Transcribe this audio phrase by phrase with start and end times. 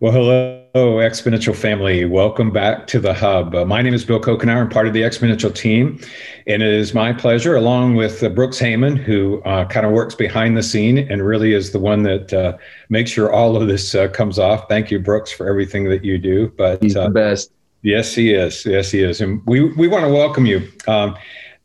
[0.00, 2.06] Well, hello, Exponential family.
[2.06, 3.54] Welcome back to the Hub.
[3.54, 4.62] Uh, my name is Bill Couchenour.
[4.62, 6.00] I'm part of the Exponential team.
[6.46, 10.14] And it is my pleasure, along with uh, Brooks Heyman, who uh, kind of works
[10.14, 12.56] behind the scene and really is the one that uh,
[12.88, 14.70] makes sure all of this uh, comes off.
[14.70, 16.48] Thank you, Brooks, for everything that you do.
[16.56, 17.52] But He's the uh, best.
[17.82, 18.64] Yes, he is.
[18.64, 19.20] Yes, he is.
[19.20, 20.66] And we, we want to welcome you.
[20.88, 21.14] Um,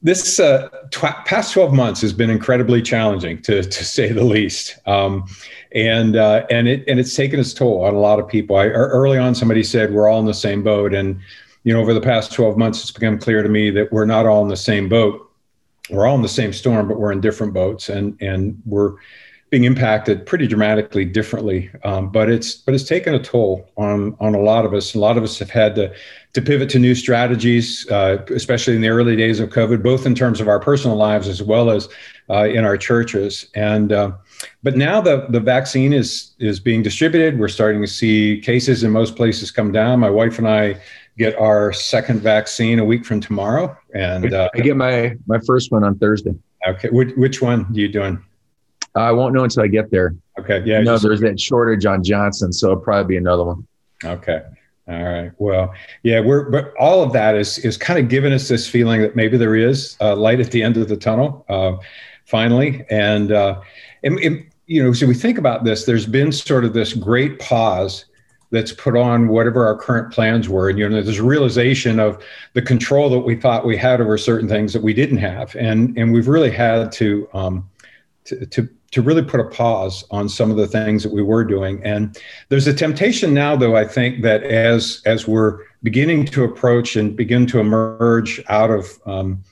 [0.02, 4.78] this uh, tw- past 12 months has been incredibly challenging to, to say the least.
[4.86, 5.26] Um,
[5.76, 8.56] and, uh, and, it, and it's taken its toll on a lot of people.
[8.56, 10.94] I, early on, somebody said we're all in the same boat.
[10.94, 11.20] And,
[11.66, 14.26] you know, over the past 12 months, it's become clear to me that we're not
[14.26, 15.30] all in the same boat.
[15.90, 18.96] We're all in the same storm, but we're in different boats and, and we're
[19.52, 21.70] being impacted pretty dramatically differently.
[21.84, 24.96] Um, but it's but it's taken a toll on on a lot of us.
[24.96, 25.94] A lot of us have had to
[26.34, 30.16] to pivot to new strategies, uh, especially in the early days of COVID, both in
[30.16, 31.88] terms of our personal lives as well as
[32.30, 33.48] uh, in our churches.
[33.56, 34.12] And uh,
[34.64, 37.40] but now the the vaccine is is being distributed.
[37.40, 40.00] We're starting to see cases in most places come down.
[40.00, 40.80] My wife and I
[41.18, 45.72] get our second vaccine a week from tomorrow, and uh, I get my my first
[45.72, 46.36] one on Thursday.
[46.68, 48.24] Okay, which, which one are you doing?
[48.96, 50.16] I won't know until I get there.
[50.40, 50.64] Okay.
[50.66, 50.82] Yeah.
[50.82, 53.68] No, there's that shortage on Johnson, so it'll probably be another one.
[54.04, 54.42] Okay.
[54.88, 55.32] All right.
[55.38, 59.02] Well, yeah, we're but all of that is is kind of giving us this feeling
[59.02, 61.78] that maybe there is a light at the end of the tunnel, uh,
[62.26, 62.86] finally.
[62.90, 63.62] And, uh,
[64.06, 65.86] and, and you know, so we think about this.
[65.86, 68.06] There's been sort of this great pause
[68.52, 72.24] that's put on whatever our current plans were, and you know, there's a realization of
[72.54, 75.98] the control that we thought we had over certain things that we didn't have, and
[75.98, 77.28] and we've really had to.
[77.34, 77.70] Um,
[78.26, 81.44] to, to to really put a pause on some of the things that we were
[81.44, 81.84] doing.
[81.84, 86.96] And there's a temptation now, though, I think that as as we're beginning to approach
[86.96, 89.44] and begin to emerge out of um,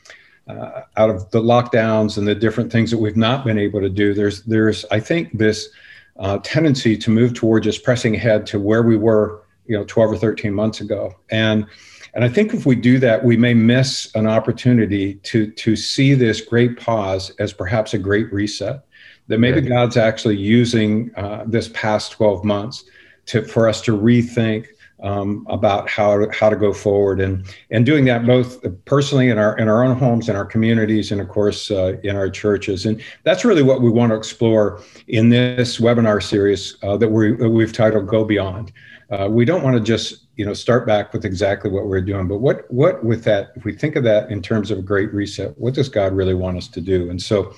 [0.47, 3.89] uh, out of the lockdowns and the different things that we've not been able to
[3.89, 5.69] do, there's there's I think this
[6.17, 10.11] uh, tendency to move toward just pressing ahead to where we were, you know, 12
[10.11, 11.16] or 13 months ago.
[11.30, 11.66] And
[12.13, 16.13] and I think if we do that, we may miss an opportunity to to see
[16.13, 18.85] this great pause as perhaps a great reset
[19.28, 19.62] that maybe.
[19.62, 22.84] God's actually using uh, this past 12 months
[23.28, 24.67] to for us to rethink
[25.03, 27.19] um, about how how to go forward.
[27.19, 31.12] And and doing that both personally in our in our own homes in our communities
[31.12, 32.86] and of course uh, in our churches.
[32.86, 37.34] And that's really what we want to explore in this webinar series uh, that we
[37.34, 38.72] we've titled Go Beyond.
[39.12, 42.28] Uh, we don't want to just you know start back with exactly what we're doing
[42.28, 45.14] but what what with that if we think of that in terms of a great
[45.14, 47.09] reset what does god really want us to do?
[47.09, 47.53] And so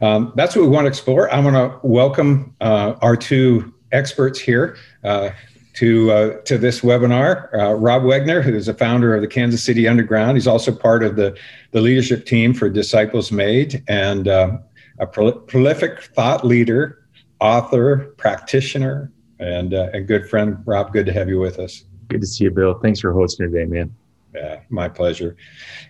[0.00, 1.32] um, that's what we want to explore.
[1.32, 5.30] I want to welcome uh, our two experts here uh,
[5.80, 9.62] to uh, to this webinar uh, rob wegner who is a founder of the kansas
[9.62, 11.36] city underground he's also part of the
[11.72, 14.56] the leadership team for disciples made and uh,
[14.98, 17.00] a prolific thought leader
[17.40, 20.58] author practitioner and uh, a good friend.
[20.66, 21.84] Rob, good to have you with us.
[22.08, 22.74] Good to see you, Bill.
[22.74, 23.94] Thanks for hosting today, man.
[24.34, 25.36] Yeah, my pleasure.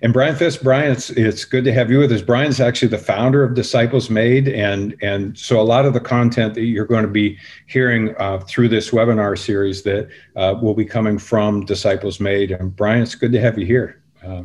[0.00, 2.22] And Brian Phipps, Brian, it's it's good to have you with us.
[2.22, 6.54] Brian's actually the founder of Disciples Made, and and so a lot of the content
[6.54, 7.36] that you're going to be
[7.66, 12.50] hearing uh, through this webinar series that uh, will be coming from Disciples Made.
[12.50, 14.02] And Brian, it's good to have you here.
[14.24, 14.44] Uh,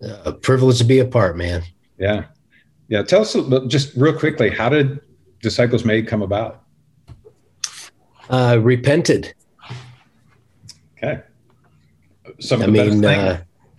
[0.00, 1.62] a privilege to be a part, man.
[1.98, 2.24] Yeah,
[2.88, 3.02] yeah.
[3.02, 3.36] Tell us
[3.66, 4.98] just real quickly, how did
[5.42, 6.62] Disciples Made come about?
[8.30, 9.34] Uh, repented.
[10.96, 11.20] Okay.
[12.38, 13.42] Some I mean, uh,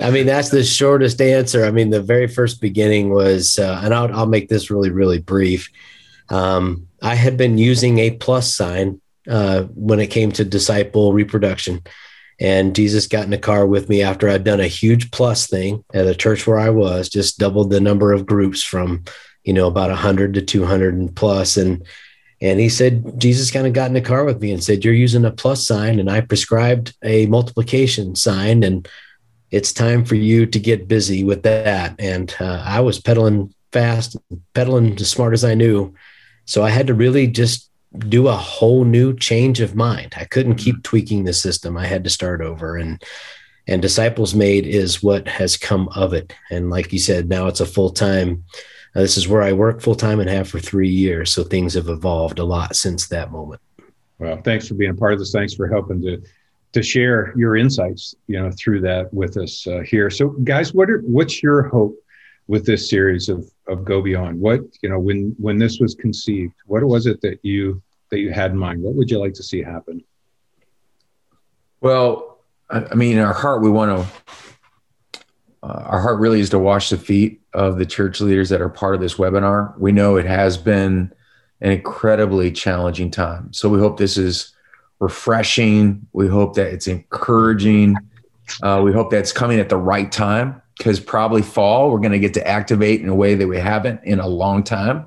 [0.00, 1.64] I mean, that's the shortest answer.
[1.64, 5.18] I mean, the very first beginning was, uh, and I'll, I'll make this really, really
[5.18, 5.68] brief.
[6.30, 11.82] Um, I had been using a plus sign uh, when it came to disciple reproduction.
[12.40, 15.84] And Jesus got in the car with me after I'd done a huge plus thing
[15.92, 19.04] at a church where I was, just doubled the number of groups from,
[19.42, 21.56] you know, about 100 to 200 and plus.
[21.56, 21.84] And
[22.40, 24.94] and he said, Jesus kind of got in the car with me and said, You're
[24.94, 28.88] using a plus sign, and I prescribed a multiplication sign, and
[29.50, 31.96] it's time for you to get busy with that.
[31.98, 34.16] And uh, I was pedaling fast,
[34.54, 35.94] pedaling as smart as I knew.
[36.44, 40.14] So I had to really just do a whole new change of mind.
[40.16, 40.82] I couldn't keep mm-hmm.
[40.82, 41.76] tweaking the system.
[41.76, 42.76] I had to start over.
[42.76, 43.02] And
[43.66, 46.34] and disciples made is what has come of it.
[46.50, 48.44] And like you said, now it's a full time
[48.94, 51.32] uh, this is where I work full time and have for three years.
[51.32, 53.60] So things have evolved a lot since that moment.
[54.18, 55.32] Well, thanks for being a part of this.
[55.32, 56.22] Thanks for helping to
[56.72, 60.10] to share your insights, you know, through that with us uh, here.
[60.10, 61.96] So, guys, what are what's your hope
[62.46, 64.40] with this series of of Go Beyond?
[64.40, 68.32] What you know, when when this was conceived, what was it that you that you
[68.32, 68.82] had in mind?
[68.82, 70.02] What would you like to see happen?
[71.80, 72.38] Well,
[72.70, 74.34] I mean, in our heart, we want to
[75.62, 78.68] uh, our heart really is to wash the feet of the church leaders that are
[78.68, 79.76] part of this webinar.
[79.78, 81.12] We know it has been
[81.60, 83.52] an incredibly challenging time.
[83.52, 84.54] So we hope this is
[85.00, 86.06] refreshing.
[86.12, 87.96] We hope that it's encouraging.
[88.62, 92.18] Uh, we hope that's coming at the right time because probably fall we're going to
[92.18, 95.06] get to activate in a way that we haven't in a long time.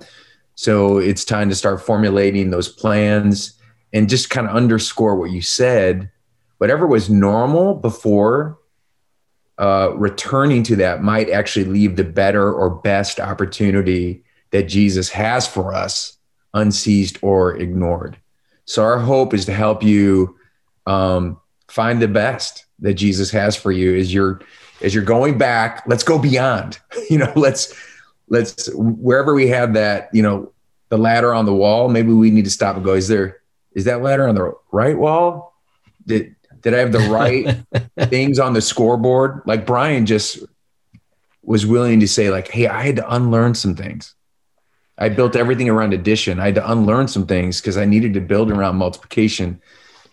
[0.56, 3.54] So it's time to start formulating those plans
[3.94, 6.12] and just kind of underscore what you said.
[6.58, 8.60] Whatever was normal before,
[9.62, 15.48] uh, returning to that might actually leave the better or best opportunity that Jesus has
[15.48, 16.18] for us
[16.56, 18.18] unseized or ignored.
[18.66, 20.36] So our hope is to help you
[20.88, 24.42] um, find the best that Jesus has for you as you're
[24.82, 25.84] as you're going back.
[25.86, 26.80] Let's go beyond.
[27.10, 27.76] You know, let's
[28.30, 30.10] let's wherever we have that.
[30.12, 30.52] You know,
[30.90, 31.88] the ladder on the wall.
[31.88, 32.94] Maybe we need to stop and go.
[32.94, 33.42] Is there
[33.74, 35.54] is that ladder on the right wall?
[36.08, 37.58] Did did I have the right
[38.10, 39.42] things on the scoreboard?
[39.46, 40.40] Like Brian just
[41.44, 44.14] was willing to say, like, hey, I had to unlearn some things.
[44.98, 46.40] I built everything around addition.
[46.40, 49.60] I had to unlearn some things because I needed to build around multiplication.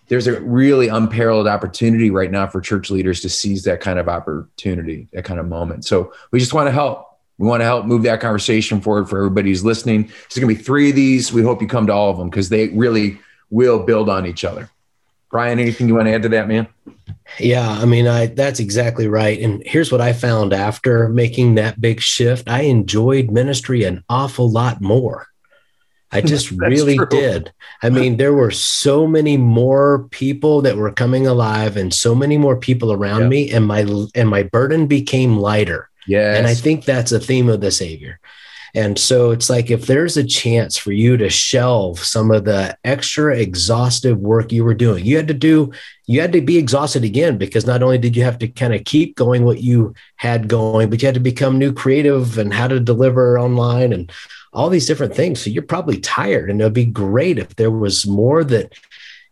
[0.08, 4.08] There's a really unparalleled opportunity right now for church leaders to seize that kind of
[4.08, 5.84] opportunity, that kind of moment.
[5.84, 7.06] So we just want to help.
[7.36, 10.04] We want to help move that conversation forward for everybody who's listening.
[10.06, 11.32] There's going to be three of these.
[11.32, 14.44] We hope you come to all of them because they really will build on each
[14.44, 14.70] other.
[15.30, 16.68] Brian, anything you want to add to that, man?
[17.38, 19.38] Yeah, I mean, I that's exactly right.
[19.40, 22.48] And here's what I found after making that big shift.
[22.48, 25.26] I enjoyed ministry an awful lot more.
[26.10, 27.06] I just really true.
[27.10, 27.52] did.
[27.82, 32.38] I mean, there were so many more people that were coming alive and so many
[32.38, 33.30] more people around yep.
[33.30, 33.80] me and my
[34.14, 35.90] and my burden became lighter.
[36.06, 36.36] Yeah.
[36.36, 38.18] And I think that's a theme of the savior.
[38.74, 42.76] And so it's like if there's a chance for you to shelve some of the
[42.84, 45.72] extra exhaustive work you were doing, you had to do,
[46.06, 48.84] you had to be exhausted again because not only did you have to kind of
[48.84, 52.68] keep going what you had going, but you had to become new creative and how
[52.68, 54.12] to deliver online and
[54.52, 55.40] all these different things.
[55.40, 56.50] So you're probably tired.
[56.50, 58.72] And it'd be great if there was more that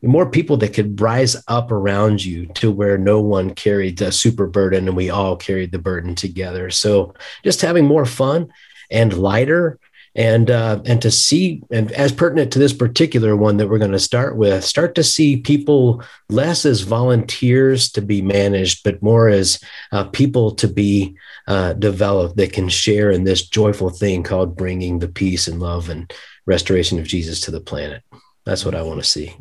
[0.03, 4.47] more people that could rise up around you to where no one carried the super
[4.47, 6.71] burden and we all carried the burden together.
[6.71, 8.53] So just having more fun
[8.91, 9.79] and lighter.
[10.15, 13.93] And uh, and to see and as pertinent to this particular one that we're going
[13.93, 19.29] to start with start to see people less as volunteers to be managed but more
[19.29, 19.63] as
[19.93, 21.15] uh, people to be
[21.49, 25.91] uh, developed that can share in this joyful thing called bringing the peace and love
[25.91, 26.11] and
[26.47, 28.03] restoration of jesus to the planet.
[28.47, 29.37] That's what i want to see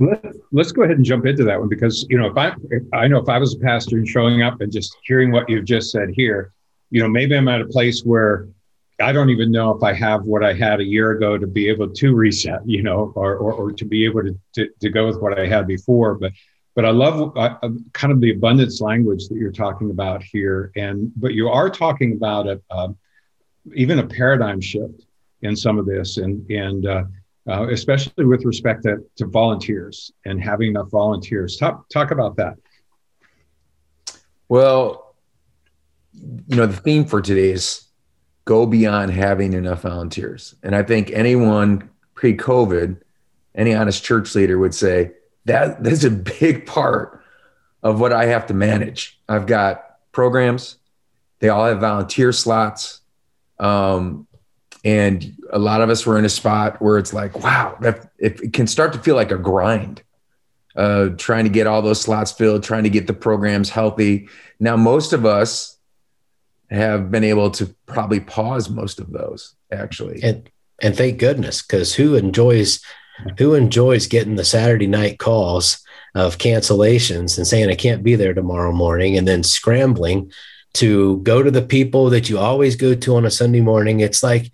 [0.55, 3.07] let's go ahead and jump into that one because you know if i if, i
[3.07, 5.91] know if i was a pastor and showing up and just hearing what you've just
[5.91, 6.53] said here
[6.89, 8.47] you know maybe i'm at a place where
[9.01, 11.67] I don't even know if I have what I had a year ago to be
[11.67, 15.05] able to reset, you know, or, or, or to be able to, to, to, go
[15.07, 16.15] with what I had before.
[16.15, 16.31] But,
[16.75, 17.57] but I love uh,
[17.91, 20.71] kind of the abundance language that you're talking about here.
[20.77, 22.89] And, but you are talking about a, uh,
[23.73, 25.05] even a paradigm shift
[25.41, 27.03] in some of this and, and, uh,
[27.47, 31.57] uh, especially with respect to, to volunteers and having enough volunteers.
[31.57, 32.55] Talk, talk about that.
[34.47, 35.15] Well,
[36.13, 37.84] you know, the theme for today is
[38.45, 40.55] go beyond having enough volunteers.
[40.63, 43.01] And I think anyone pre COVID,
[43.55, 45.11] any honest church leader would say
[45.45, 47.21] that that's a big part
[47.83, 49.19] of what I have to manage.
[49.27, 50.77] I've got programs,
[51.39, 53.01] they all have volunteer slots.
[53.59, 54.27] Um,
[54.83, 58.53] and a lot of us were in a spot where it's like, wow, that, it
[58.53, 60.01] can start to feel like a grind.
[60.75, 64.27] Uh, trying to get all those slots filled, trying to get the programs healthy.
[64.59, 65.74] Now, most of us,
[66.69, 70.21] have been able to probably pause most of those actually.
[70.23, 70.49] And
[70.81, 72.81] and thank goodness, because who enjoys
[73.37, 75.81] who enjoys getting the Saturday night calls
[76.15, 80.31] of cancellations and saying I can't be there tomorrow morning and then scrambling
[80.75, 84.01] to go to the people that you always go to on a Sunday morning.
[84.01, 84.51] It's like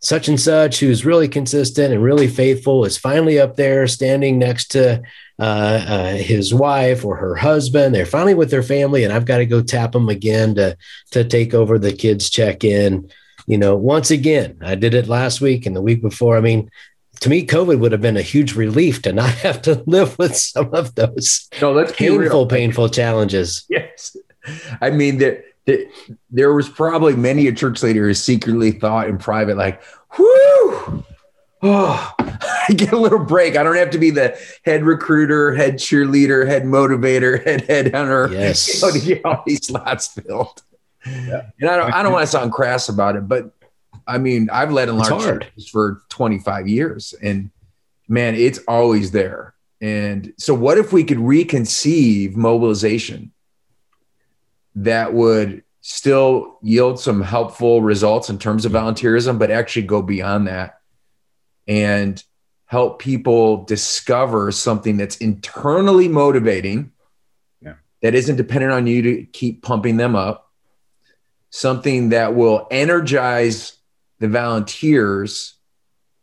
[0.00, 4.68] such and such who's really consistent and really faithful is finally up there standing next
[4.72, 5.02] to
[5.38, 7.94] uh, uh, his wife or her husband.
[7.94, 10.76] They're finally with their family, and I've got to go tap them again to
[11.10, 13.10] to take over the kids' check in.
[13.46, 16.36] You know, once again, I did it last week and the week before.
[16.36, 16.70] I mean,
[17.20, 20.36] to me, COVID would have been a huge relief to not have to live with
[20.36, 23.64] some of those no, let's painful, painful challenges.
[23.68, 24.16] Yes,
[24.80, 25.44] I mean that
[26.30, 29.82] there was probably many a church leader who secretly thought in private, like,
[30.18, 31.04] whoo,
[31.64, 32.14] oh,
[32.68, 33.56] I get a little break.
[33.56, 38.28] I don't have to be the head recruiter, head cheerleader, head motivator, head head hunter.
[38.30, 38.74] Yes.
[38.84, 40.62] You know, to get all these slots filled.
[41.06, 41.46] Yeah.
[41.60, 43.50] And I don't, I don't want to sound crass about it, but
[44.06, 47.50] I mean, I've led in large churches for 25 years and
[48.08, 49.54] man, it's always there.
[49.80, 53.32] And so what if we could reconceive mobilization
[54.76, 60.48] that would still yield some helpful results in terms of volunteerism, but actually go beyond
[60.48, 60.80] that
[61.66, 62.22] and
[62.66, 66.90] help people discover something that's internally motivating
[67.60, 67.74] Yeah.
[68.02, 70.50] that isn't dependent on you to keep pumping them up
[71.50, 73.76] something that will energize
[74.18, 75.54] the volunteers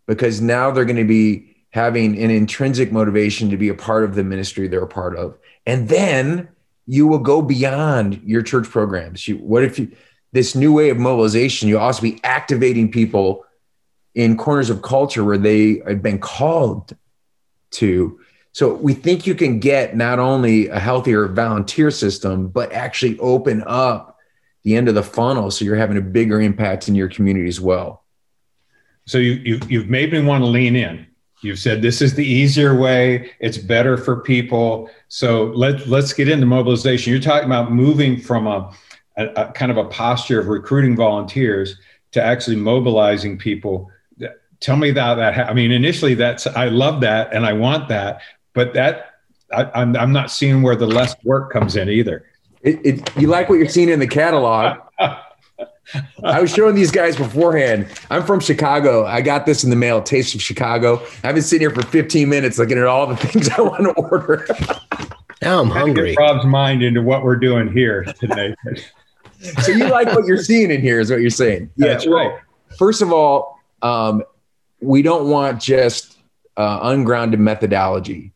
[0.05, 4.15] because now they're going to be having an intrinsic motivation to be a part of
[4.15, 6.50] the ministry they're a part of and then
[6.86, 9.89] you will go beyond your church programs you, what if you
[10.33, 13.45] this new way of mobilization you also be activating people
[14.15, 16.96] in corners of culture where they have been called
[17.72, 18.20] to
[18.53, 23.63] so we think you can get not only a healthier volunteer system but actually open
[23.65, 24.18] up
[24.63, 27.62] the end of the funnel so you're having a bigger impact in your community as
[27.62, 28.03] well
[29.06, 31.08] So you, you you've made me want to lean in.
[31.41, 33.32] You've said this is the easier way.
[33.39, 34.89] It's better for people.
[35.08, 37.12] So let let's get into mobilization.
[37.12, 38.72] You're talking about moving from a,
[39.18, 41.77] a, a kind of a posture of recruiting volunteers
[42.12, 43.89] to actually mobilizing people.
[44.62, 45.50] Tell me that that.
[45.50, 48.22] I mean, initially, that's I love that and I want that,
[48.53, 49.15] but that
[49.51, 52.25] I, I'm I'm not seeing where the less work comes in either.
[52.62, 54.77] it, it, you like what you're seeing in the catalog
[56.24, 57.88] I was showing these guys beforehand.
[58.10, 59.06] I'm from Chicago.
[59.06, 61.01] I got this in the mail, Taste of Chicago.
[61.24, 63.91] I've been sitting here for 15 minutes looking at all the things I want to
[63.94, 64.48] order.
[65.41, 66.12] Now I'm hungry.
[66.12, 68.56] Get Rob's mind into what we're doing here today.
[69.63, 71.70] so you like what you're seeing in here, is what you're saying.
[71.77, 72.39] That's well, right.
[72.77, 74.24] First of all, um,
[74.81, 76.17] we don't want just
[76.57, 78.33] uh, ungrounded methodology.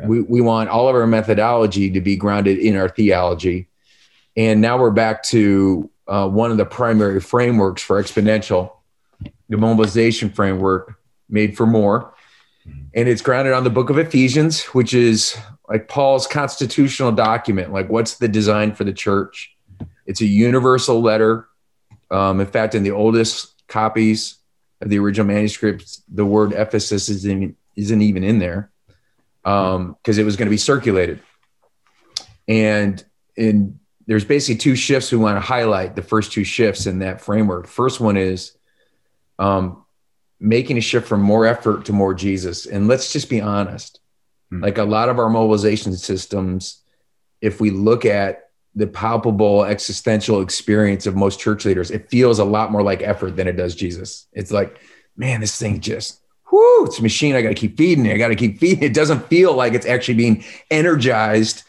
[0.00, 0.06] Yeah.
[0.06, 3.68] We, we want all of our methodology to be grounded in our theology.
[4.36, 8.72] And now we're back to uh, one of the primary frameworks for exponential,
[9.48, 12.14] the mobilization framework made for more.
[12.94, 15.36] And it's grounded on the book of Ephesians, which is
[15.68, 17.72] like Paul's constitutional document.
[17.72, 19.54] Like, what's the design for the church?
[20.06, 21.48] It's a universal letter.
[22.10, 24.35] Um, in fact, in the oldest copies
[24.80, 28.70] of the original manuscripts, the word Ephesus isn't, isn't even in there
[29.42, 31.20] because um, it was going to be circulated.
[32.48, 33.02] And
[33.36, 35.96] in there's basically two shifts we want to highlight.
[35.96, 37.66] The first two shifts in that framework.
[37.66, 38.56] First one is
[39.38, 39.84] um,
[40.38, 42.66] making a shift from more effort to more Jesus.
[42.66, 44.00] And let's just be honest.
[44.50, 44.62] Hmm.
[44.62, 46.82] Like a lot of our mobilization systems,
[47.40, 48.45] if we look at
[48.76, 53.34] the palpable existential experience of most church leaders, it feels a lot more like effort
[53.34, 54.26] than it does Jesus.
[54.34, 54.78] It's like,
[55.16, 56.20] man, this thing just,
[56.52, 57.34] whoo, it's a machine.
[57.34, 58.14] I got to keep feeding it.
[58.14, 58.86] I got to keep feeding it.
[58.86, 61.62] It doesn't feel like it's actually being energized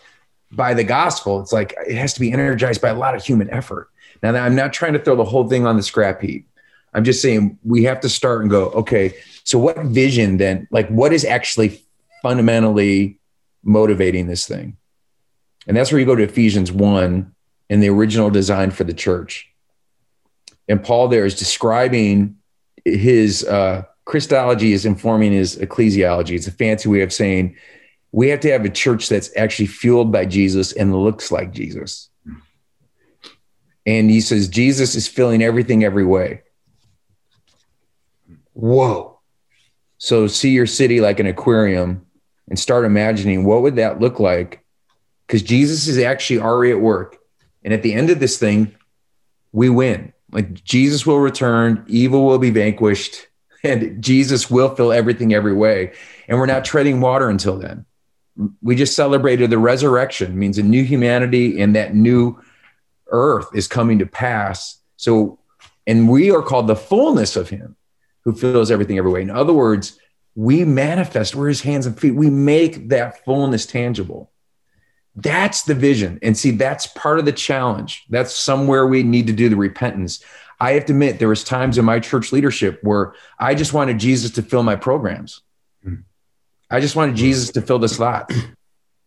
[0.52, 1.40] by the gospel.
[1.40, 3.90] It's like it has to be energized by a lot of human effort.
[4.22, 6.50] Now, I'm not trying to throw the whole thing on the scrap heap.
[6.94, 9.14] I'm just saying we have to start and go, okay,
[9.46, 11.86] so what vision then, like what is actually
[12.22, 13.20] fundamentally
[13.64, 14.76] motivating this thing?
[15.68, 17.34] And that's where you go to Ephesians 1
[17.70, 19.52] and the original design for the church.
[20.68, 22.38] And Paul there is describing
[22.86, 26.32] his uh, Christology is informing his ecclesiology.
[26.32, 27.58] It's a fancy way of saying
[28.12, 32.10] we have to have a church that's actually fueled by Jesus and looks like Jesus.
[33.86, 36.42] And he says, Jesus is filling everything every way.
[38.54, 39.20] Whoa.
[39.98, 42.06] So see your city like an aquarium
[42.50, 44.64] and start imagining what would that look like?
[45.28, 47.18] Because Jesus is actually already at work.
[47.64, 48.74] And at the end of this thing,
[49.52, 50.14] we win.
[50.32, 53.28] Like Jesus will return, evil will be vanquished,
[53.64, 55.94] and Jesus will fill everything every way.
[56.28, 57.86] And we're not treading water until then
[58.62, 62.40] we just celebrated the resurrection means a new humanity and that new
[63.08, 65.40] earth is coming to pass so
[65.86, 67.76] and we are called the fullness of him
[68.24, 69.98] who fills everything every way in other words
[70.36, 74.32] we manifest we're his hands and feet we make that fullness tangible
[75.18, 79.34] that's the vision and see that's part of the challenge that's somewhere we need to
[79.34, 80.24] do the repentance
[80.60, 84.00] i have to admit there was times in my church leadership where i just wanted
[84.00, 85.42] jesus to fill my programs
[86.70, 88.32] I just wanted Jesus to fill the slot.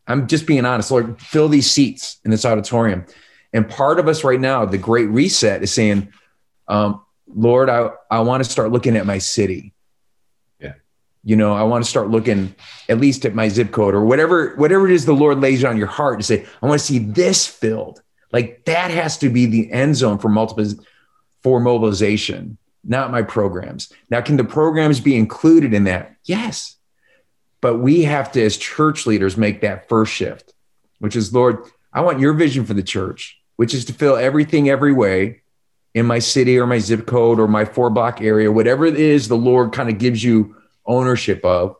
[0.06, 0.90] I'm just being honest.
[0.90, 3.04] Lord, fill these seats in this auditorium.
[3.52, 6.12] And part of us right now, the great reset is saying,
[6.68, 9.74] um, Lord, I, I want to start looking at my city.
[11.22, 12.54] You know, I want to start looking
[12.88, 15.76] at least at my zip code or whatever, whatever it is the Lord lays on
[15.76, 18.02] your heart to say, I want to see this filled.
[18.32, 20.66] Like that has to be the end zone for multiple
[21.42, 23.92] for mobilization, not my programs.
[24.10, 26.14] Now, can the programs be included in that?
[26.24, 26.76] Yes.
[27.60, 30.54] But we have to, as church leaders, make that first shift,
[30.98, 34.68] which is, Lord, I want your vision for the church, which is to fill everything
[34.68, 35.42] every way
[35.94, 39.28] in my city or my zip code or my four block area, whatever it is
[39.28, 40.56] the Lord kind of gives you
[40.86, 41.76] ownership of.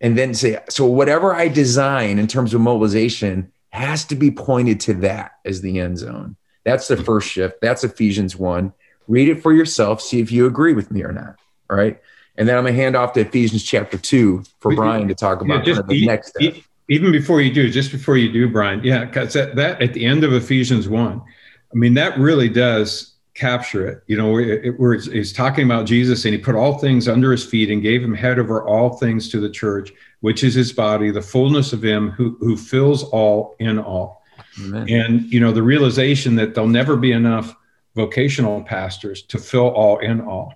[0.00, 4.80] And then say, so whatever I design in terms of mobilization has to be pointed
[4.80, 6.36] to that as the end zone.
[6.64, 7.60] That's the first shift.
[7.60, 8.72] That's Ephesians 1.
[9.08, 11.36] Read it for yourself, see if you agree with me or not.
[11.70, 12.00] All right.
[12.36, 15.40] And then I'm going to hand off to Ephesians chapter two for Brian to talk
[15.40, 16.54] about yeah, the next step.
[16.88, 20.04] Even before you do, just before you do, Brian, yeah, because that, that at the
[20.04, 24.02] end of Ephesians 1, I mean, that really does capture it.
[24.06, 24.32] You know,
[24.76, 28.02] where he's talking about Jesus and he put all things under his feet and gave
[28.02, 31.84] him head over all things to the church, which is his body, the fullness of
[31.84, 34.22] him who, who fills all in all.
[34.60, 34.88] Amen.
[34.88, 37.56] And, you know, the realization that there'll never be enough
[37.94, 40.54] vocational pastors to fill all in all.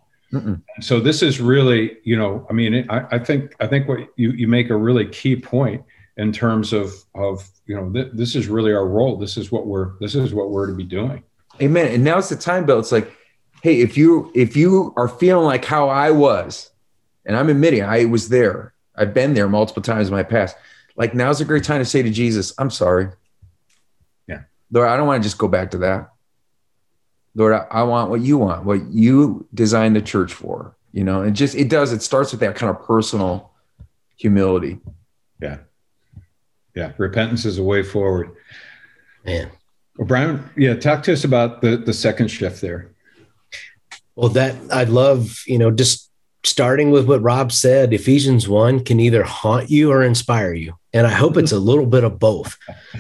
[0.81, 4.33] So this is really, you know, I mean, I, I, think I think what you
[4.33, 5.83] you make a really key point
[6.19, 9.17] in terms of of you know th- this is really our role.
[9.17, 11.23] This is what we're this is what we're to be doing.
[11.61, 11.93] Amen.
[11.93, 12.79] And now it's the time, Bill.
[12.79, 13.13] It's like,
[13.63, 16.71] hey, if you if you are feeling like how I was,
[17.25, 20.57] and I'm admitting I was there, I've been there multiple times in my past.
[20.97, 23.09] Like now's a great time to say to Jesus, I'm sorry.
[24.27, 24.43] Yeah.
[24.71, 26.13] Lord, I don't want to just go back to that.
[27.35, 30.75] Lord, I, I want what you want, what you designed the church for.
[30.93, 33.53] You know, it just it does, it starts with that kind of personal
[34.17, 34.79] humility.
[35.41, 35.59] Yeah.
[36.75, 36.93] Yeah.
[36.97, 38.35] Repentance is a way forward.
[39.25, 39.51] Man.
[39.99, 42.93] Well, Brian, yeah, talk to us about the the second shift there.
[44.15, 46.09] Well, that I love, you know, just
[46.45, 50.75] starting with what Rob said, Ephesians 1 can either haunt you or inspire you.
[50.93, 52.57] And I hope it's a little bit of both.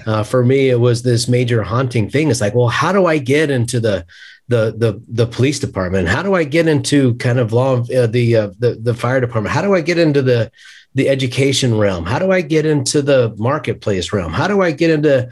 [0.06, 2.30] Uh, for me, it was this major haunting thing.
[2.30, 4.04] It's like, well, how do I get into the
[4.48, 6.08] the the the police department?
[6.08, 9.54] How do I get into kind of law uh, the uh, the the fire department?
[9.54, 10.50] How do I get into the
[10.94, 12.04] the education realm?
[12.04, 14.32] How do I get into the marketplace realm?
[14.32, 15.30] How do I get into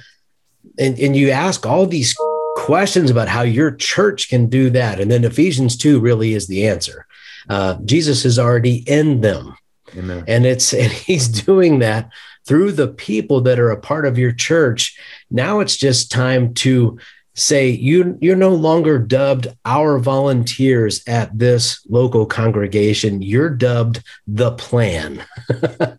[0.78, 2.14] and, and you ask all these
[2.56, 4.98] questions about how your church can do that.
[5.00, 7.06] And then Ephesians 2 really is the answer.
[7.48, 9.56] Uh, Jesus is already in them.
[9.96, 10.24] Amen.
[10.26, 12.10] And it's and he's doing that
[12.46, 14.98] through the people that are a part of your church.
[15.30, 16.98] Now it's just time to
[17.36, 23.22] say you you're no longer dubbed our volunteers at this local congregation.
[23.22, 25.24] You're dubbed the plan.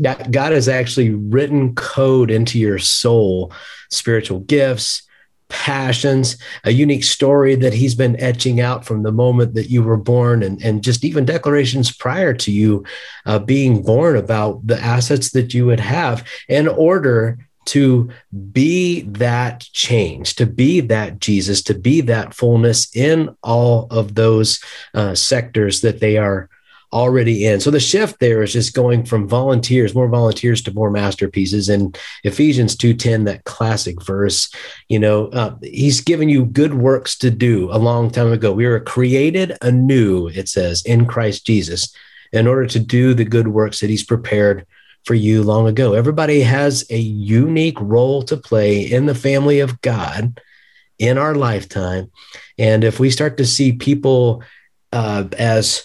[0.00, 3.52] That god has actually written code into your soul
[3.90, 5.02] spiritual gifts
[5.48, 9.96] passions, a unique story that he's been etching out from the moment that you were
[9.96, 12.84] born, and, and just even declarations prior to you
[13.26, 18.10] uh, being born about the assets that you would have in order to
[18.52, 24.62] be that change, to be that Jesus, to be that fullness in all of those
[24.94, 26.48] uh, sectors that they are
[26.92, 27.60] already in.
[27.60, 31.68] So the shift there is just going from volunteers, more volunteers to more masterpieces.
[31.68, 34.50] And Ephesians 2:10, that classic verse,
[34.88, 38.52] you know, uh, he's given you good works to do a long time ago.
[38.52, 41.92] We were created anew, it says, in Christ Jesus,
[42.32, 44.66] in order to do the good works that he's prepared
[45.04, 45.94] for you long ago.
[45.94, 50.40] Everybody has a unique role to play in the family of God
[50.98, 52.10] in our lifetime.
[52.58, 54.42] And if we start to see people
[54.92, 55.84] uh, as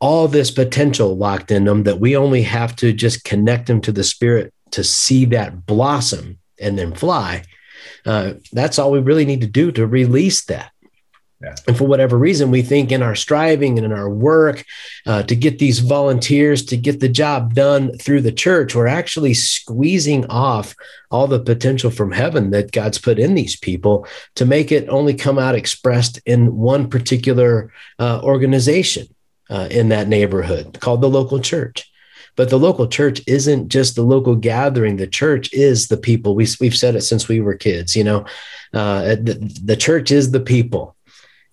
[0.00, 3.92] all this potential locked in them that we only have to just connect them to
[3.92, 7.44] the spirit to see that blossom and then fly.
[8.04, 10.72] Uh, that's all we really need to do to release that.
[11.42, 11.54] Yeah.
[11.66, 14.64] And for whatever reason, we think in our striving and in our work
[15.06, 19.34] uh, to get these volunteers to get the job done through the church, we're actually
[19.34, 20.76] squeezing off
[21.10, 25.14] all the potential from heaven that God's put in these people to make it only
[25.14, 29.08] come out expressed in one particular uh, organization
[29.50, 31.90] uh, in that neighborhood called the local church.
[32.36, 34.96] But the local church isn't just the local gathering.
[34.96, 36.34] The church is the people.
[36.34, 38.24] We, we've said it since we were kids, you know,
[38.72, 40.96] uh, the, the church is the people.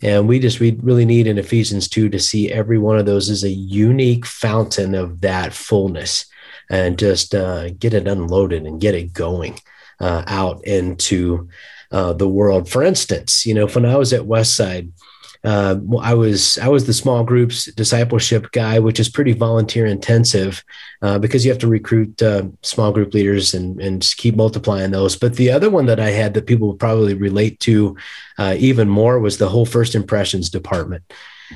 [0.02, 3.30] And we just we really need in Ephesians 2 to see every one of those
[3.30, 6.26] as a unique fountain of that fullness
[6.70, 9.60] and just uh, get it unloaded and get it going
[10.00, 11.50] uh, out into
[11.92, 12.70] uh, the world.
[12.70, 14.92] For instance, you know, when I was at Westside,
[15.44, 20.64] uh, I was I was the small groups discipleship guy, which is pretty volunteer intensive
[21.02, 25.16] uh, because you have to recruit uh, small group leaders and and keep multiplying those.
[25.16, 27.96] But the other one that I had that people would probably relate to
[28.38, 31.04] uh, even more was the whole first impressions department.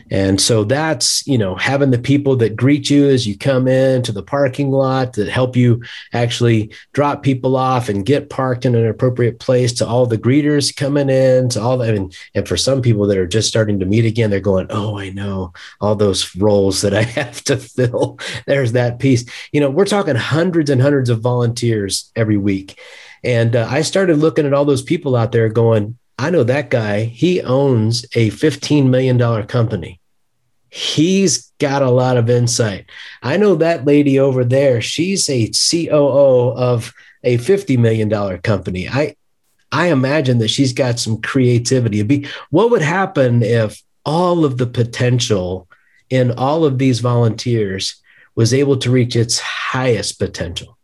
[0.09, 4.11] And so that's, you know, having the people that greet you as you come into
[4.11, 5.81] the parking lot that help you
[6.13, 10.75] actually drop people off and get parked in an appropriate place to all the greeters
[10.75, 11.95] coming in to all that.
[11.95, 14.97] And, and for some people that are just starting to meet again, they're going, Oh,
[14.97, 18.19] I know all those roles that I have to fill.
[18.47, 19.25] There's that piece.
[19.51, 22.79] You know, we're talking hundreds and hundreds of volunteers every week.
[23.23, 26.69] And uh, I started looking at all those people out there going, I know that
[26.69, 29.99] guy, he owns a $15 million company.
[30.69, 32.85] He's got a lot of insight.
[33.21, 38.89] I know that lady over there, she's a COO of a $50 million company.
[38.89, 39.15] I
[39.71, 42.03] I imagine that she's got some creativity.
[42.03, 45.67] Be what would happen if all of the potential
[46.11, 47.99] in all of these volunteers
[48.35, 50.77] was able to reach its highest potential?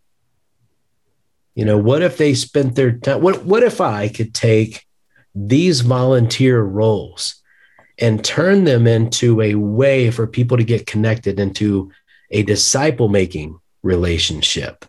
[1.53, 3.21] You know, what if they spent their time?
[3.21, 4.87] What, what if I could take
[5.35, 7.35] these volunteer roles
[7.99, 11.91] and turn them into a way for people to get connected into
[12.31, 14.85] a disciple making relationship,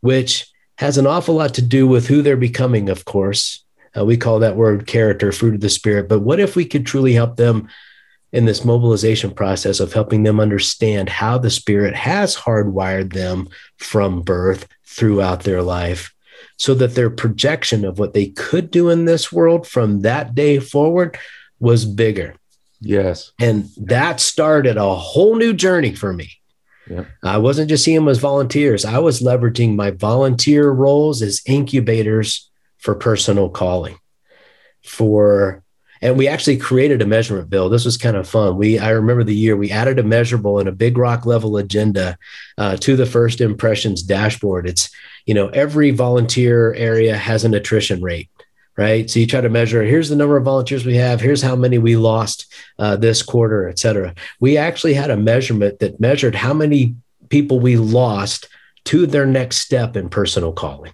[0.00, 0.46] which
[0.78, 3.64] has an awful lot to do with who they're becoming, of course.
[3.96, 6.08] Uh, we call that word character, fruit of the spirit.
[6.08, 7.68] But what if we could truly help them
[8.32, 14.22] in this mobilization process of helping them understand how the spirit has hardwired them from
[14.22, 16.12] birth throughout their life
[16.56, 20.58] so that their projection of what they could do in this world from that day
[20.58, 21.18] forward
[21.60, 22.34] was bigger.
[22.80, 23.32] Yes.
[23.40, 26.30] And that started a whole new journey for me.
[26.88, 27.04] Yeah.
[27.22, 32.48] I wasn't just seeing them as volunteers, I was leveraging my volunteer roles as incubators
[32.78, 33.98] for personal calling.
[34.84, 35.64] For
[36.02, 37.68] and we actually created a measurement bill.
[37.68, 38.56] This was kind of fun.
[38.56, 42.18] We I remember the year we added a measurable and a big rock level agenda
[42.58, 44.68] uh, to the first impressions dashboard.
[44.68, 44.90] It's
[45.24, 48.30] you know every volunteer area has an attrition rate
[48.76, 49.10] right?
[49.10, 51.78] So you try to measure here's the number of volunteers we have, here's how many
[51.78, 54.14] we lost uh, this quarter, et cetera.
[54.38, 56.94] We actually had a measurement that measured how many
[57.28, 58.48] people we lost
[58.84, 60.92] to their next step in personal calling.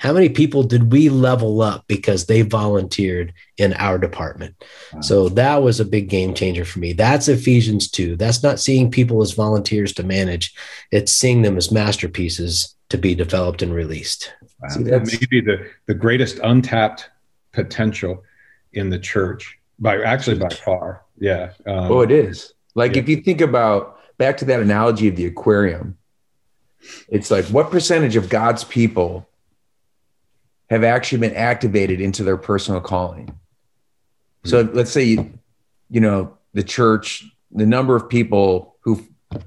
[0.00, 4.54] How many people did we level up because they volunteered in our department?
[4.94, 5.00] Wow.
[5.02, 6.94] So that was a big game changer for me.
[6.94, 8.16] That's Ephesians 2.
[8.16, 10.54] That's not seeing people as volunteers to manage,
[10.90, 14.32] it's seeing them as masterpieces to be developed and released.
[14.62, 14.68] Wow.
[14.70, 17.10] See, maybe the, the greatest untapped
[17.52, 18.24] potential
[18.72, 21.02] in the church by actually by far.
[21.18, 21.52] Yeah.
[21.66, 22.54] Um, oh, it is.
[22.74, 23.02] Like yeah.
[23.02, 25.98] if you think about back to that analogy of the aquarium,
[27.10, 29.26] it's like what percentage of God's people
[30.70, 33.34] have actually been activated into their personal calling?
[34.44, 34.76] So mm-hmm.
[34.76, 35.30] let's say,
[35.90, 39.06] you know, the church, the number of people who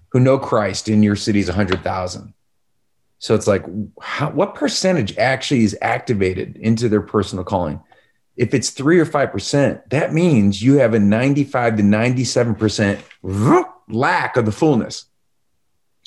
[0.09, 2.33] who know Christ in your city is 100,000.
[3.19, 3.65] So it's like,
[4.01, 7.81] how, what percentage actually is activated into their personal calling?
[8.37, 13.01] If it's three or 5%, that means you have a 95 to 97%
[13.89, 15.05] lack of the fullness.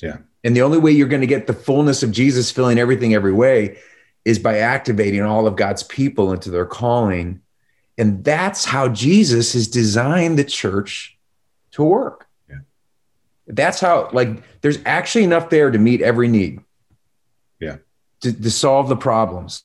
[0.01, 0.17] Yeah.
[0.43, 3.33] And the only way you're going to get the fullness of Jesus filling everything every
[3.33, 3.77] way
[4.27, 7.41] is by activating all of God's people into their calling.
[7.97, 11.17] And that's how Jesus has designed the church
[11.71, 12.27] to work.
[12.49, 12.57] Yeah.
[13.47, 16.59] That's how, like, there's actually enough there to meet every need
[18.21, 19.63] to, to solve the problems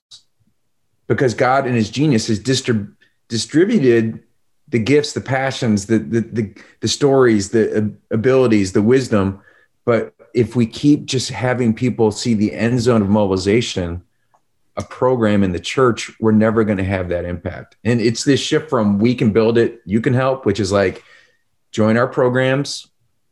[1.07, 2.95] because God in his genius has distrib-
[3.29, 4.23] distributed
[4.69, 9.41] the gifts, the passions, the, the, the, the stories, the abilities, the wisdom.
[9.85, 14.03] But if we keep just having people see the end zone of mobilization,
[14.77, 17.77] a program in the church, we're never going to have that impact.
[17.85, 21.05] And it's this shift from we can build it, you can help, which is like
[21.71, 22.89] join our programs,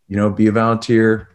[0.08, 1.28] you know, be a volunteer,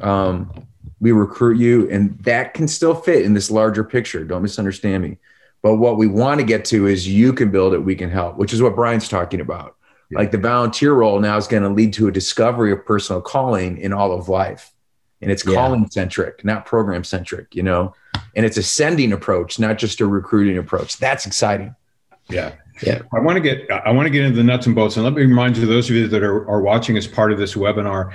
[0.00, 0.66] um,
[1.00, 5.18] we recruit you and that can still fit in this larger picture don't misunderstand me
[5.62, 8.36] but what we want to get to is you can build it we can help
[8.36, 9.76] which is what brian's talking about
[10.10, 10.18] yeah.
[10.18, 13.78] like the volunteer role now is going to lead to a discovery of personal calling
[13.78, 14.72] in all of life
[15.20, 15.54] and it's yeah.
[15.54, 17.94] calling centric not program centric you know
[18.36, 21.74] and it's a sending approach not just a recruiting approach that's exciting
[22.28, 23.00] yeah yeah.
[23.14, 24.96] I want to get I want to get into the nuts and bolts.
[24.96, 27.38] And let me remind you, those of you that are, are watching as part of
[27.38, 28.12] this webinar,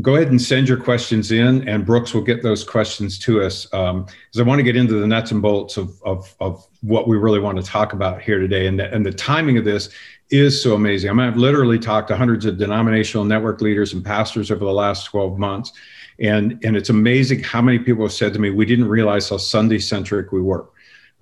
[0.00, 3.66] go ahead and send your questions in, and Brooks will get those questions to us.
[3.66, 4.06] Because um,
[4.38, 7.38] I want to get into the nuts and bolts of, of, of what we really
[7.38, 8.66] want to talk about here today.
[8.66, 9.90] And the, and the timing of this
[10.30, 11.10] is so amazing.
[11.10, 14.72] I mean, I've literally talked to hundreds of denominational network leaders and pastors over the
[14.72, 15.72] last 12 months.
[16.20, 19.38] And, and it's amazing how many people have said to me, we didn't realize how
[19.38, 20.68] Sunday centric we were.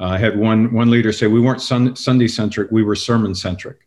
[0.00, 3.34] Uh, I had one one leader say we weren't sun, Sunday centric, we were sermon
[3.34, 3.78] centric,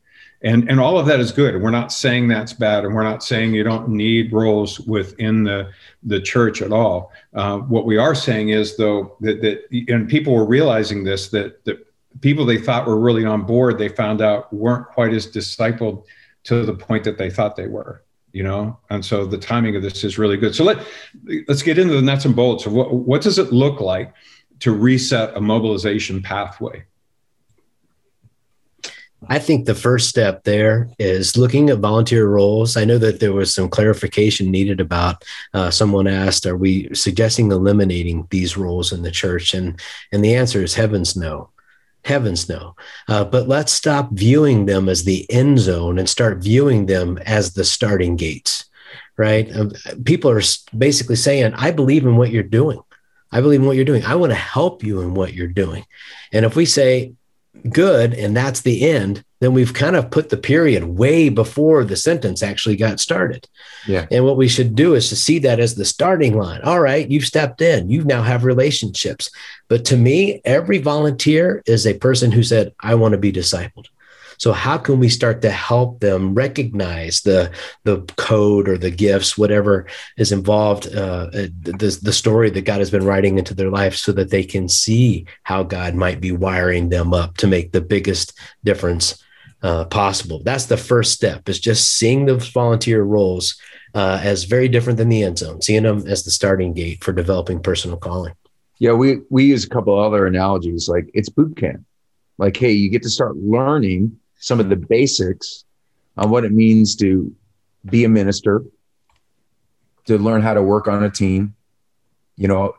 [0.41, 1.62] and and all of that is good.
[1.62, 5.71] We're not saying that's bad, and we're not saying you don't need roles within the
[6.04, 7.13] the church at all.
[7.34, 11.63] Uh, what we are saying is though that that and people were realizing this that
[11.63, 11.88] that
[12.19, 16.04] people they thought were really on board, they found out weren't quite as discipled
[16.43, 19.82] to the point that they thought they were you know and so the timing of
[19.82, 20.86] this is really good so let
[21.48, 24.13] let's get into the nuts and bolts of what what does it look like
[24.62, 26.86] to reset a mobilization pathway?
[29.28, 32.76] I think the first step there is looking at volunteer roles.
[32.76, 35.24] I know that there was some clarification needed about.
[35.54, 39.80] Uh, someone asked, "Are we suggesting eliminating these roles in the church?" And
[40.12, 41.50] and the answer is heavens no,
[42.03, 42.75] heavens no.
[43.07, 47.53] Uh, but let's stop viewing them as the end zone and start viewing them as
[47.53, 48.65] the starting gates.
[49.17, 49.55] Right?
[49.55, 49.71] Um,
[50.05, 50.41] people are
[50.75, 52.79] basically saying, "I believe in what you're doing."
[53.31, 54.03] I believe in what you're doing.
[54.03, 55.85] I want to help you in what you're doing.
[56.33, 57.13] And if we say,
[57.69, 61.95] good and that's the end, then we've kind of put the period way before the
[61.95, 63.47] sentence actually got started.
[63.87, 64.05] Yeah.
[64.11, 66.61] And what we should do is to see that as the starting line.
[66.61, 69.29] All right, you've stepped in, you now have relationships.
[69.67, 73.87] But to me, every volunteer is a person who said, I want to be discipled.
[74.41, 77.51] So how can we start to help them recognize the
[77.84, 79.86] the code or the gifts, whatever
[80.17, 83.95] is involved, uh, uh, the the story that God has been writing into their life,
[83.95, 87.82] so that they can see how God might be wiring them up to make the
[87.82, 89.23] biggest difference
[89.62, 90.41] uh, possible.
[90.43, 91.47] That's the first step.
[91.47, 93.62] Is just seeing those volunteer roles
[93.93, 97.13] uh, as very different than the end zone, seeing them as the starting gate for
[97.13, 98.34] developing personal calling.
[98.80, 101.86] Yeah, we we use a couple other analogies like it's boot camp.
[102.39, 104.86] Like, hey, you get to start learning some of the mm-hmm.
[104.89, 105.63] basics
[106.17, 107.34] on what it means to
[107.86, 108.63] be a minister,
[110.06, 111.56] to learn how to work on a team,
[112.36, 112.75] you know,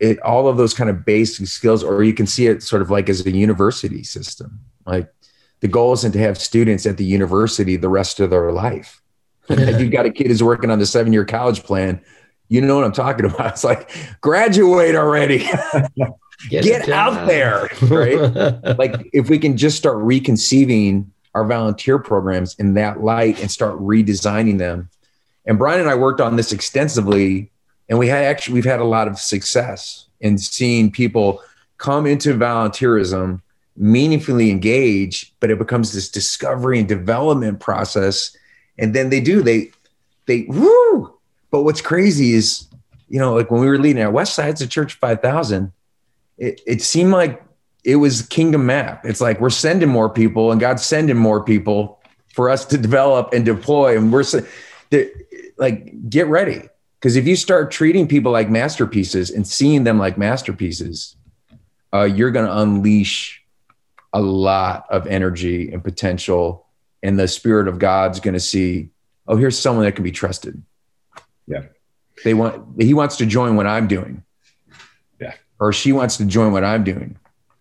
[0.00, 2.90] it, all of those kind of basic skills, or you can see it sort of
[2.90, 4.60] like as a university system.
[4.84, 5.12] Like
[5.60, 9.02] the goal isn't to have students at the university the rest of their life.
[9.48, 12.00] if you've got a kid who's working on the seven year college plan,
[12.48, 13.52] you know what I'm talking about.
[13.52, 15.46] It's like graduate already.
[16.48, 18.78] Get, Get out there, right?
[18.78, 23.78] like if we can just start reconceiving our volunteer programs in that light and start
[23.78, 24.88] redesigning them.
[25.44, 27.50] And Brian and I worked on this extensively,
[27.88, 31.42] and we had actually we've had a lot of success in seeing people
[31.78, 33.40] come into volunteerism
[33.76, 38.34] meaningfully engage, but it becomes this discovery and development process.
[38.78, 39.70] And then they do, they,
[40.26, 41.14] they, woo.
[41.50, 42.66] But what's crazy is,
[43.08, 45.72] you know, like when we were leading our West Side's a church 5,000,
[46.38, 47.42] it, it seemed like
[47.84, 49.04] it was kingdom map.
[49.04, 52.00] It's like we're sending more people and God's sending more people
[52.34, 53.96] for us to develop and deploy.
[53.96, 54.24] And we're
[55.56, 56.62] like, get ready.
[56.98, 61.16] Because if you start treating people like masterpieces and seeing them like masterpieces,
[61.94, 63.42] uh, you're going to unleash
[64.12, 66.66] a lot of energy and potential.
[67.02, 68.90] And the spirit of God's going to see,
[69.28, 70.60] oh, here's someone that can be trusted.
[71.46, 71.62] Yeah.
[72.24, 74.24] They want, he wants to join what I'm doing
[75.60, 77.18] or she wants to join what I'm doing.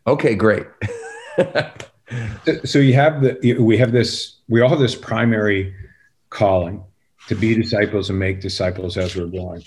[0.07, 0.67] Okay, great.
[2.63, 5.73] so you have the we have this we all have this primary
[6.29, 6.83] calling
[7.27, 9.63] to be disciples and make disciples as we're going.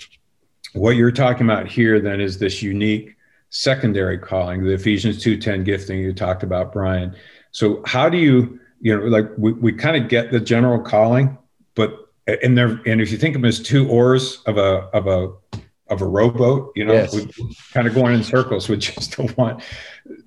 [0.73, 3.15] What you're talking about here then is this unique
[3.49, 7.15] secondary calling, the Ephesians 2:10 gifting you talked about, Brian.
[7.51, 11.37] So how do you, you know, like we, we kind of get the general calling,
[11.75, 15.07] but and there and if you think of them as two oars of a of
[15.07, 15.31] a
[15.89, 16.71] of a rowboat.
[16.75, 17.15] You know, yes.
[17.73, 19.61] kind of going in circles with just the one.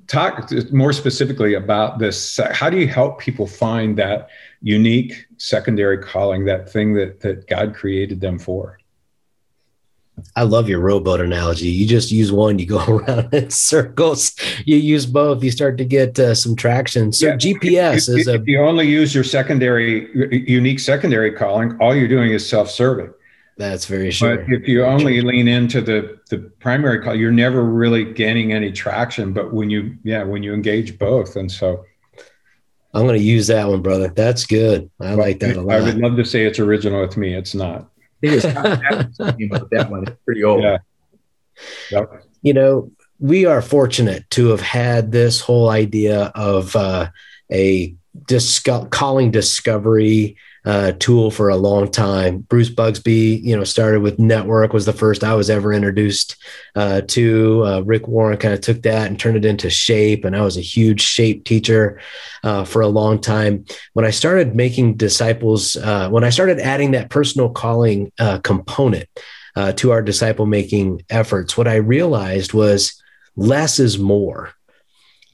[0.06, 2.38] Talk more specifically about this.
[2.52, 4.28] How do you help people find that
[4.60, 8.78] unique secondary calling, that thing that that God created them for?
[10.36, 11.68] I love your rowboat analogy.
[11.68, 14.34] You just use one, you go around in circles.
[14.64, 17.12] You use both, you start to get uh, some traction.
[17.12, 17.36] So yeah.
[17.36, 18.34] GPS if, is a.
[18.34, 20.08] If you only use your secondary,
[20.48, 23.12] unique secondary calling, all you're doing is self-serving.
[23.58, 24.38] That's very sure.
[24.38, 28.72] But if you only lean into the the primary call, you're never really gaining any
[28.72, 29.32] traction.
[29.32, 31.84] But when you yeah, when you engage both, and so
[32.94, 34.08] I'm going to use that one, brother.
[34.08, 34.90] That's good.
[35.00, 35.76] I like that a lot.
[35.76, 37.34] I would love to say it's original with me.
[37.34, 37.88] It's not.
[38.20, 40.04] It is that one.
[40.04, 40.62] It's pretty old.
[40.62, 40.78] Yeah.
[41.90, 42.24] Yep.
[42.42, 47.10] You know, we are fortunate to have had this whole idea of uh,
[47.50, 47.94] a
[48.26, 52.38] disco- calling discovery uh, tool for a long time.
[52.38, 56.36] Bruce Bugbee, you know, started with Network was the first I was ever introduced
[56.76, 57.64] uh, to.
[57.64, 60.56] Uh, Rick Warren kind of took that and turned it into Shape, and I was
[60.56, 62.00] a huge Shape teacher
[62.44, 63.64] uh, for a long time.
[63.94, 69.08] When I started making disciples, uh, when I started adding that personal calling uh, component
[69.76, 73.02] to our disciple making efforts, what I realized was
[73.36, 74.54] less is more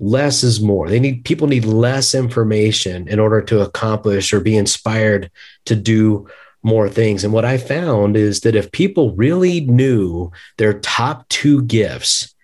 [0.00, 0.88] less is more.
[0.88, 5.30] They need people need less information in order to accomplish or be inspired
[5.66, 6.28] to do
[6.62, 7.24] more things.
[7.24, 12.34] And what I found is that if people really knew their top two gifts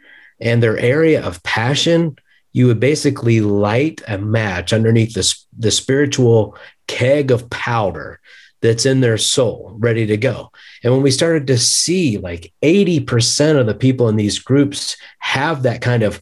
[0.40, 2.16] and their area of passion,
[2.52, 8.20] you would basically light a match underneath the, the spiritual keg of powder
[8.62, 10.50] that's in their soul, ready to go.
[10.82, 15.64] And when we started to see like 80% of the people in these groups have
[15.64, 16.20] that kind of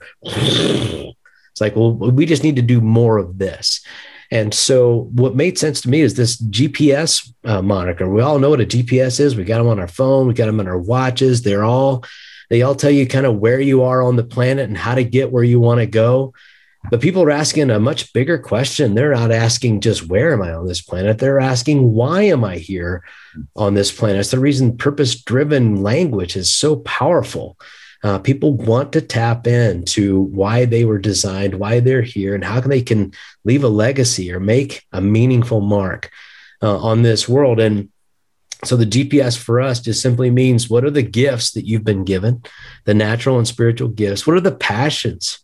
[1.53, 3.85] it's like, well, we just need to do more of this.
[4.31, 8.09] And so, what made sense to me is this GPS uh, moniker.
[8.09, 9.37] We all know what a GPS is.
[9.37, 10.27] We got them on our phone.
[10.27, 11.43] We got them on our watches.
[11.43, 12.05] They're all
[12.49, 15.05] they all tell you kind of where you are on the planet and how to
[15.05, 16.35] get where you want to go.
[16.91, 18.95] But people are asking a much bigger question.
[18.95, 21.19] They're not asking just where am I on this planet.
[21.19, 23.05] They're asking why am I here
[23.55, 24.21] on this planet.
[24.21, 27.57] It's the reason purpose driven language is so powerful
[28.03, 32.61] Uh, people want to tap into why they were designed, why they're here, and how
[32.61, 33.13] they can
[33.45, 36.11] leave a legacy or make a meaningful mark
[36.63, 37.61] uh, on this world.
[37.61, 37.91] And
[38.65, 42.05] so the GPS for us just simply means what are the gifts that you've been
[42.05, 42.43] given,
[42.85, 44.27] the natural and spiritual gifts?
[44.27, 45.41] What are the passions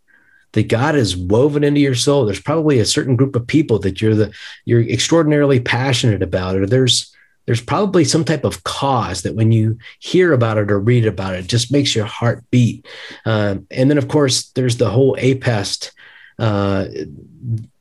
[0.53, 2.25] that God has woven into your soul?
[2.25, 4.33] There's probably a certain group of people that you're the
[4.65, 7.15] you're extraordinarily passionate about, or there's
[7.49, 11.35] there's probably some type of cause that when you hear about it or read about
[11.35, 12.87] it, it just makes your heart beat.
[13.25, 15.93] Um, and then, of course, there's the whole APEST
[16.39, 16.89] uh,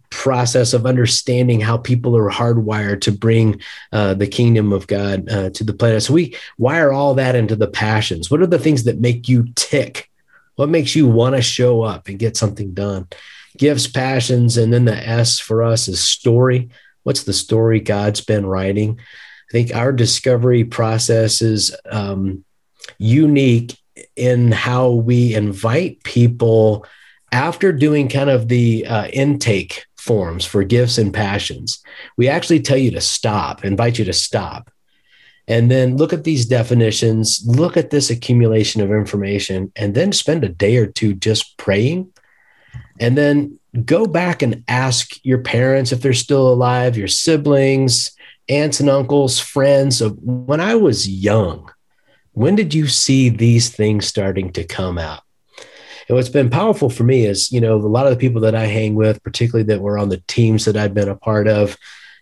[0.09, 3.59] process of understanding how people are hardwired to bring
[3.91, 6.01] uh, the kingdom of God uh, to the planet.
[6.01, 8.31] So we wire all that into the passions.
[8.31, 10.09] What are the things that make you tick?
[10.55, 13.09] What makes you want to show up and get something done?
[13.57, 16.69] Gifts, passions, and then the S for us is story.
[17.03, 19.01] What's the story God's been writing?
[19.49, 22.43] I think our discovery process is um,
[22.97, 23.77] unique
[24.15, 26.85] in how we invite people
[27.31, 31.81] after doing kind of the uh, intake forms for gifts and passions.
[32.17, 34.71] We actually tell you to stop, invite you to stop.
[35.47, 40.43] And then look at these definitions, look at this accumulation of information, and then spend
[40.43, 42.11] a day or two just praying.
[42.99, 48.11] And then go back and ask your parents if they're still alive, your siblings,
[48.49, 51.71] aunts and uncles, friends of when I was young,
[52.31, 55.23] when did you see these things starting to come out?
[56.07, 58.55] And what's been powerful for me is, you know, a lot of the people that
[58.55, 61.77] I hang with, particularly that were on the teams that I've been a part of,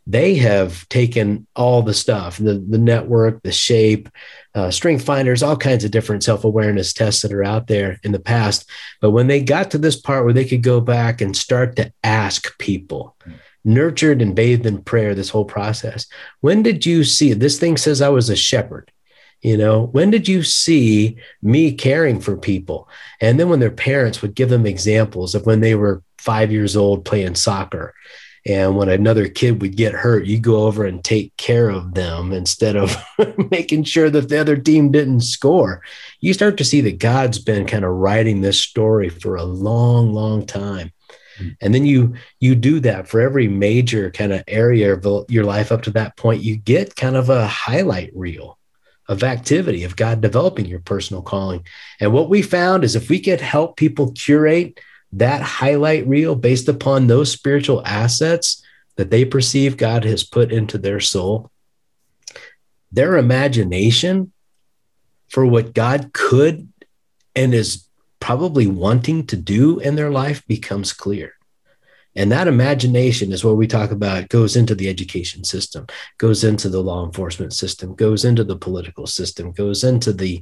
[0.07, 4.07] they have taken all the stuff, the, the network, the shape,
[4.53, 8.11] uh, strength finders, all kinds of different self awareness tests that are out there in
[8.11, 8.69] the past.
[9.01, 11.91] But when they got to this part where they could go back and start to
[12.03, 16.07] ask people, mm-hmm nurtured and bathed in prayer this whole process.
[16.41, 18.91] When did you see this thing says I was a shepherd?
[19.41, 22.87] You know, when did you see me caring for people?
[23.21, 26.75] And then when their parents would give them examples of when they were five years
[26.75, 27.93] old playing soccer.
[28.47, 32.31] And when another kid would get hurt, you go over and take care of them
[32.31, 32.95] instead of
[33.51, 35.81] making sure that the other team didn't score.
[36.19, 40.13] You start to see that God's been kind of writing this story for a long,
[40.13, 40.91] long time
[41.61, 45.71] and then you you do that for every major kind of area of your life
[45.71, 48.57] up to that point you get kind of a highlight reel
[49.07, 51.65] of activity of god developing your personal calling.
[51.99, 54.79] And what we found is if we could help people curate
[55.13, 58.63] that highlight reel based upon those spiritual assets
[58.97, 61.51] that they perceive god has put into their soul
[62.91, 64.31] their imagination
[65.29, 66.67] for what god could
[67.35, 67.85] and is
[68.19, 71.33] probably wanting to do in their life becomes clear.
[72.15, 75.85] And that imagination is what we talk about goes into the education system,
[76.17, 80.41] goes into the law enforcement system, goes into the political system, goes into the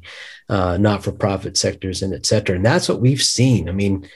[0.50, 2.56] uh, not for profit sectors, and et cetera.
[2.56, 3.70] And that's what we've seen.
[3.70, 4.08] I mean,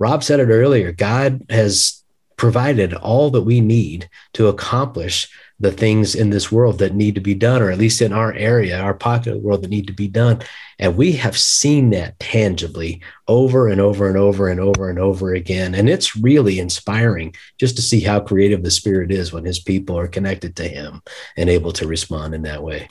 [0.00, 2.03] Rob said it earlier God has
[2.36, 5.28] provided all that we need to accomplish
[5.60, 8.32] the things in this world that need to be done, or at least in our
[8.34, 10.40] area, our pocket of the world that need to be done.
[10.78, 15.32] And we have seen that tangibly over and over and over and over and over
[15.32, 15.74] again.
[15.74, 19.96] And it's really inspiring just to see how creative the Spirit is when His people
[19.96, 21.02] are connected to Him
[21.36, 22.88] and able to respond in that way.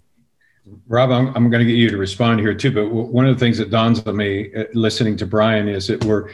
[0.87, 2.71] Rob, I'm, I'm going to get you to respond here too.
[2.71, 6.03] But one of the things that dawns on me uh, listening to Brian is that
[6.05, 6.31] we're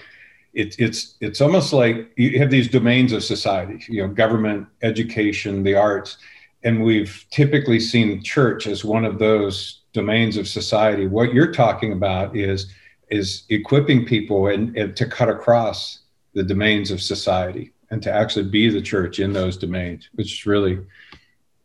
[0.54, 5.64] it, it's it's almost like you have these domains of society, you know, government, education,
[5.64, 6.18] the arts,
[6.64, 11.08] and we've typically seen church as one of those domains of society.
[11.08, 12.72] What you're talking about is
[13.10, 16.00] is equipping people and, and to cut across
[16.34, 20.46] the domains of society and to actually be the church in those domains, which is
[20.46, 20.80] really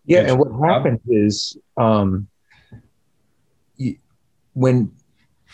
[0.07, 0.21] yeah.
[0.21, 2.29] And what happens is um,
[4.53, 4.93] when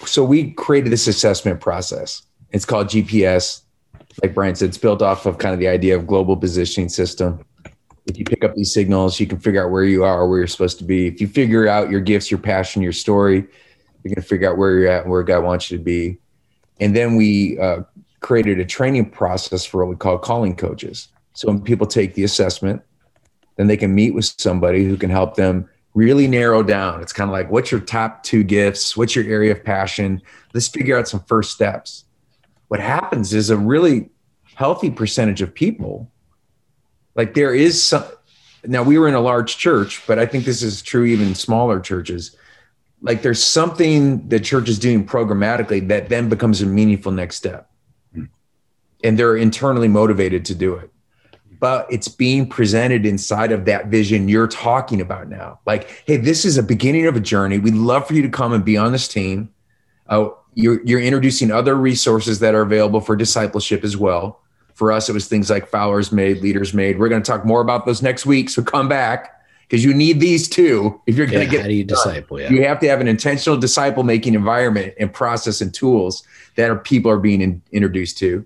[0.05, 3.63] so we created this assessment process it's called GPS.
[4.23, 7.45] Like Brian said, it's built off of kind of the idea of global positioning system.
[8.07, 10.47] If you pick up these signals, you can figure out where you are, where you're
[10.47, 11.07] supposed to be.
[11.07, 14.59] If you figure out your gifts, your passion, your story, you're going to figure out
[14.59, 16.19] where you're at and where God wants you to be.
[16.81, 17.83] And then we uh,
[18.21, 21.09] created a training process for what we call calling coaches.
[21.35, 22.83] So when people take the assessment,
[23.57, 27.03] then they can meet with somebody who can help them really narrow down.
[27.03, 28.97] It's kind of like, what's your top two gifts?
[28.97, 30.23] What's your area of passion?
[30.55, 32.05] Let's figure out some first steps
[32.71, 34.11] what happens is a really
[34.55, 36.11] healthy percentage of people
[37.15, 38.05] like there is some
[38.65, 41.35] now we were in a large church but i think this is true even in
[41.35, 42.37] smaller churches.
[43.03, 47.71] Like there's something the church is doing programmatically that then becomes a meaningful next step.
[49.03, 50.91] And they're internally motivated to do it.
[51.59, 55.61] But it's being presented inside of that vision you're talking about now.
[55.65, 57.59] Like hey this is a beginning of a journey.
[57.59, 59.49] We'd love for you to come and be on this team.
[60.07, 64.41] Uh, you're, you're introducing other resources that are available for discipleship as well.
[64.75, 66.99] For us, it was things like Followers Made, Leaders Made.
[66.99, 68.49] We're going to talk more about those next week.
[68.49, 71.69] So come back because you need these too if you're going to Yeah, get how
[71.69, 71.97] do you done.
[71.97, 72.41] disciple?
[72.41, 72.51] Yeah.
[72.51, 76.23] You have to have an intentional disciple making environment and process and tools
[76.57, 78.45] that are people are being in, introduced to.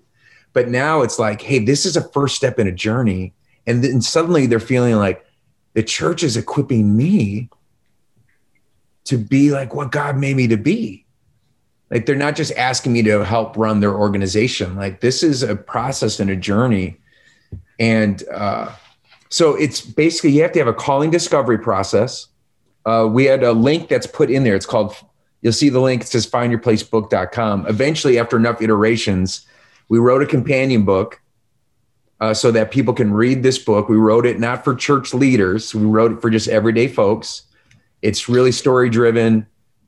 [0.53, 3.33] But now it's like, hey, this is a first step in a journey.
[3.65, 5.25] And then suddenly they're feeling like
[5.73, 7.49] the church is equipping me
[9.05, 11.04] to be like what God made me to be.
[11.91, 14.75] Like they're not just asking me to help run their organization.
[14.75, 16.97] Like this is a process and a journey.
[17.79, 18.71] And uh,
[19.29, 22.27] so it's basically you have to have a calling discovery process.
[22.85, 24.55] Uh, we had a link that's put in there.
[24.55, 24.95] It's called,
[25.41, 26.03] you'll see the link.
[26.03, 27.67] It says findyourplacebook.com.
[27.67, 29.45] Eventually, after enough iterations,
[29.89, 31.21] we wrote a companion book
[32.19, 33.89] uh, so that people can read this book.
[33.89, 37.43] We wrote it not for church leaders, we wrote it for just everyday folks.
[38.01, 39.47] It's really story driven.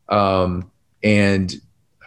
[0.10, 0.72] Um,
[1.04, 1.54] and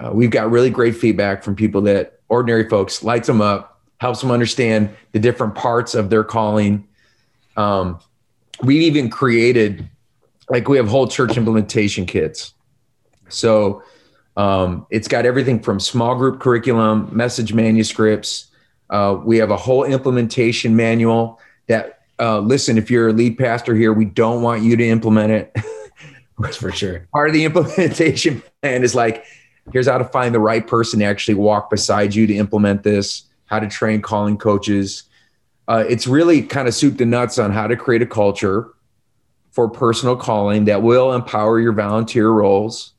[0.01, 4.21] uh, we've got really great feedback from people that ordinary folks lights them up, helps
[4.21, 6.87] them understand the different parts of their calling.
[7.57, 8.01] Um,
[8.63, 9.89] we even created,
[10.49, 12.55] like, we have whole church implementation kits.
[13.29, 13.83] So
[14.37, 18.47] um, it's got everything from small group curriculum, message manuscripts.
[18.89, 21.39] Uh, we have a whole implementation manual
[21.69, 25.31] that, uh, listen, if you're a lead pastor here, we don't want you to implement
[25.31, 25.57] it.
[26.39, 27.07] That's for sure.
[27.13, 29.27] Part of the implementation plan is like,
[29.73, 33.25] here's how to find the right person to actually walk beside you to implement this,
[33.47, 35.05] how to train calling coaches.
[35.69, 38.73] Uh, it's really kind of soup to nuts on how to create a culture
[39.51, 42.93] for personal calling that will empower your volunteer roles,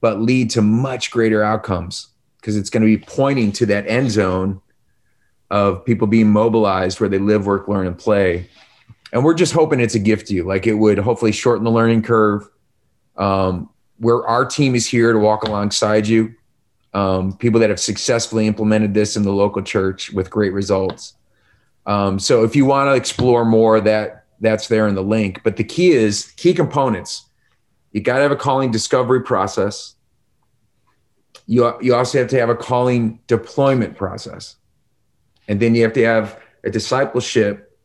[0.00, 2.08] but lead to much greater outcomes
[2.40, 4.60] because it's going to be pointing to that end zone
[5.50, 8.48] of people being mobilized where they live, work, learn, and play.
[9.12, 10.44] And we're just hoping it's a gift to you.
[10.44, 12.48] Like it would hopefully shorten the learning curve.
[13.16, 16.34] Um, where our team is here to walk alongside you.
[16.94, 21.14] Um, people that have successfully implemented this in the local church with great results.
[21.86, 25.42] Um, so if you want to explore more, that that's there in the link.
[25.42, 27.26] But the key is key components.
[27.92, 29.94] You got to have a calling discovery process.
[31.46, 34.56] You you also have to have a calling deployment process,
[35.48, 37.78] and then you have to have a discipleship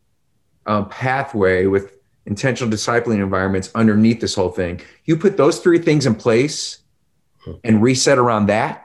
[0.66, 4.82] uh, pathway with intentional discipling environments underneath this whole thing.
[5.05, 6.80] You put those three things in place
[7.63, 8.80] and reset around that.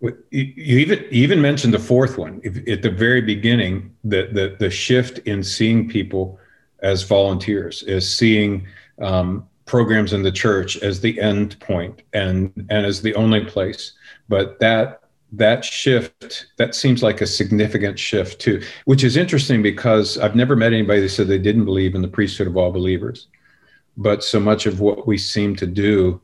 [0.00, 3.94] You even even mentioned the fourth one at the very beginning.
[4.02, 6.40] The the the shift in seeing people
[6.82, 8.66] as volunteers, is seeing
[9.00, 13.92] um, programs in the church as the end point and and as the only place.
[14.28, 15.01] But that
[15.32, 20.54] that shift that seems like a significant shift too, which is interesting because I've never
[20.54, 23.28] met anybody that said they didn't believe in the priesthood of all believers.
[23.96, 26.20] But so much of what we seem to do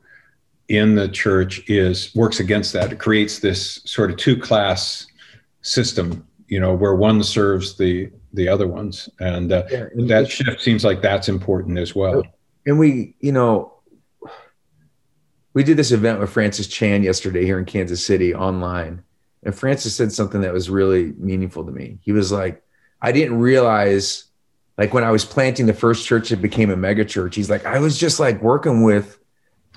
[0.67, 2.91] in the church is works against that.
[2.91, 5.07] It creates this sort of two class
[5.61, 10.29] system, you know, where one serves the the other ones, and uh, Yeah, and that
[10.29, 12.23] shift seems like that's important as well.
[12.67, 13.73] and we, you know,
[15.53, 19.03] we did this event with Francis Chan yesterday here in Kansas City online.
[19.43, 21.99] And Francis said something that was really meaningful to me.
[22.01, 22.63] He was like,
[23.01, 24.25] I didn't realize,
[24.77, 27.65] like, when I was planting the first church that became a mega church, he's like,
[27.65, 29.17] I was just like working with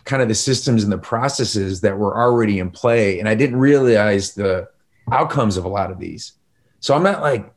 [0.05, 3.21] kind of the systems and the processes that were already in play.
[3.21, 4.69] And I didn't realize the
[5.11, 6.33] outcomes of a lot of these.
[6.81, 7.53] So I'm not like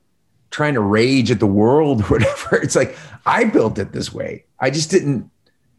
[0.51, 2.57] trying to rage at the world or whatever.
[2.57, 4.45] It's like I built it this way.
[4.59, 5.29] I just didn't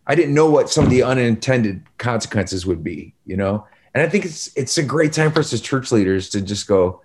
[0.07, 3.67] I didn't know what some of the unintended consequences would be, you know?
[3.95, 6.67] And I think it's it's a great time for us as church leaders to just
[6.67, 7.01] go,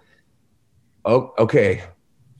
[1.05, 1.83] oh, okay,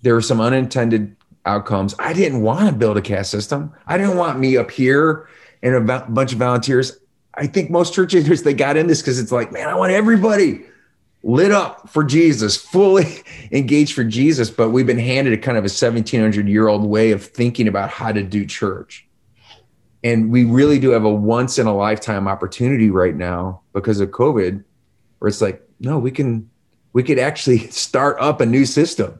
[0.02, 1.96] there were some unintended outcomes.
[1.98, 3.74] I didn't want to build a caste system.
[3.88, 5.28] I didn't want me up here
[5.64, 6.98] and a bunch of volunteers.
[7.34, 9.94] I think most church leaders they got in this because it's like, man, I want
[9.94, 10.66] everybody
[11.24, 14.50] lit up for Jesus, fully engaged for Jesus.
[14.50, 17.90] But we've been handed a kind of a 1700 year old way of thinking about
[17.90, 19.08] how to do church.
[20.04, 24.10] And we really do have a once in a lifetime opportunity right now because of
[24.10, 24.64] COVID,
[25.20, 26.50] where it's like, no, we can,
[26.94, 29.20] we could actually start up a new system.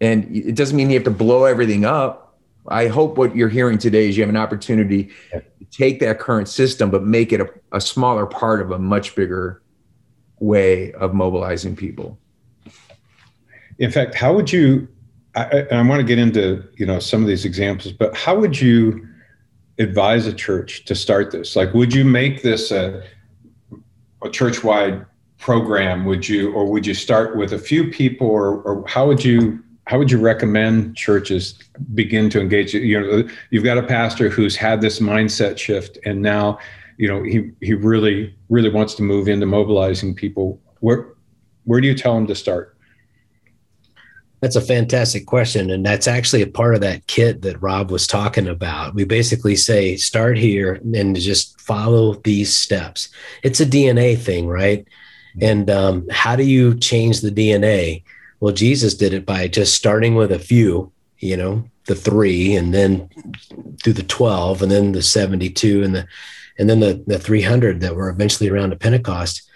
[0.00, 2.38] And it doesn't mean you have to blow everything up.
[2.68, 6.48] I hope what you're hearing today is you have an opportunity to take that current
[6.48, 9.62] system, but make it a, a smaller part of a much bigger
[10.40, 12.18] way of mobilizing people.
[13.78, 14.88] In fact, how would you?
[15.34, 18.38] I, I, I want to get into you know some of these examples, but how
[18.38, 19.06] would you
[19.78, 21.56] advise a church to start this?
[21.56, 23.02] Like, would you make this a
[24.22, 25.04] a church-wide
[25.38, 26.06] program?
[26.06, 29.60] Would you, or would you start with a few people, or, or how would you
[29.86, 31.58] how would you recommend churches
[31.92, 32.72] begin to engage?
[32.72, 36.58] You know, you've got a pastor who's had this mindset shift, and now
[36.96, 40.60] you know, he he really really wants to move into mobilizing people.
[40.80, 41.08] Where
[41.64, 42.73] where do you tell him to start?
[44.44, 45.70] That's a fantastic question.
[45.70, 48.94] And that's actually a part of that kit that Rob was talking about.
[48.94, 53.08] We basically say, start here and just follow these steps.
[53.42, 54.86] It's a DNA thing, right?
[55.40, 58.02] And um, how do you change the DNA?
[58.40, 62.74] Well, Jesus did it by just starting with a few, you know, the three, and
[62.74, 63.08] then
[63.82, 66.06] through the 12, and then the 72, and the
[66.58, 69.48] and then the, the 300 that were eventually around to Pentecost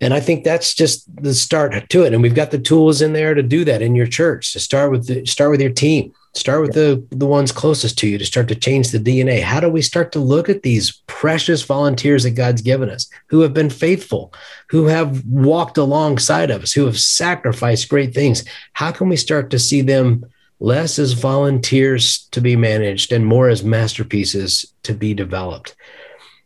[0.00, 2.12] and I think that's just the start to it.
[2.12, 4.52] And we've got the tools in there to do that in your church.
[4.52, 6.12] To start with the start with your team.
[6.34, 9.40] Start with the the ones closest to you to start to change the DNA.
[9.40, 13.40] How do we start to look at these precious volunteers that God's given us, who
[13.40, 14.34] have been faithful,
[14.68, 18.44] who have walked alongside of us, who have sacrificed great things?
[18.74, 20.26] How can we start to see them
[20.60, 25.74] less as volunteers to be managed and more as masterpieces to be developed?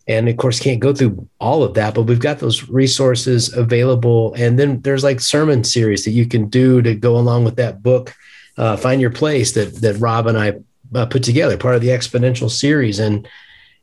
[0.09, 4.35] And of course can't go through all of that but we've got those resources available.
[4.35, 7.83] And then there's like sermon series that you can do to go along with that
[7.83, 8.15] book
[8.57, 10.53] uh, find your place that that rob and i
[10.95, 12.99] uh, put together part of the exponential series.
[12.99, 13.29] And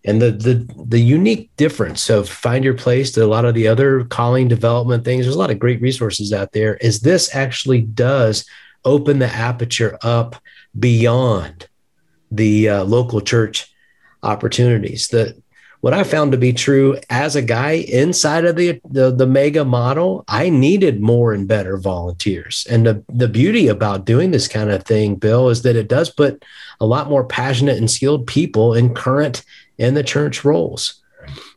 [0.06, 3.68] and the the the unique difference of find your place to a lot of the
[3.68, 7.82] other calling development things there's a lot of great resources out there is this actually
[7.82, 8.46] does
[8.86, 10.36] open the aperture up
[10.80, 11.68] beyond
[12.32, 13.74] the uh, local church
[14.24, 15.08] opportunities.
[15.10, 15.42] That
[15.82, 19.64] what I found to be true as a guy inside of the, the, the mega
[19.64, 22.66] model, I needed more and better volunteers.
[22.70, 26.10] And the, the beauty about doing this kind of thing, Bill, is that it does
[26.10, 26.44] put
[26.80, 29.44] a lot more passionate and skilled people in current
[29.78, 31.02] in the church roles.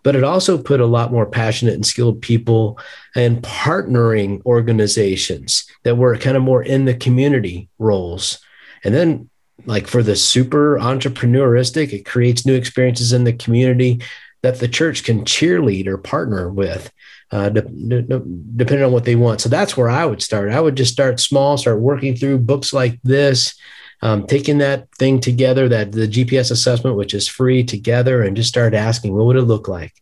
[0.03, 2.79] But it also put a lot more passionate and skilled people
[3.15, 8.39] in partnering organizations that were kind of more in the community roles.
[8.83, 9.30] And then
[9.67, 14.01] like for the super entrepreneuristic, it creates new experiences in the community
[14.43, 16.91] that the church can cheerlead or partner with,
[17.31, 18.23] uh, de- de-
[18.57, 19.41] depending on what they want.
[19.41, 20.51] So that's where I would start.
[20.51, 23.55] I would just start small, start working through books like this,
[24.03, 28.49] um, taking that thing together, that the GPS assessment, which is free, together, and just
[28.49, 29.93] start asking, what would it look like?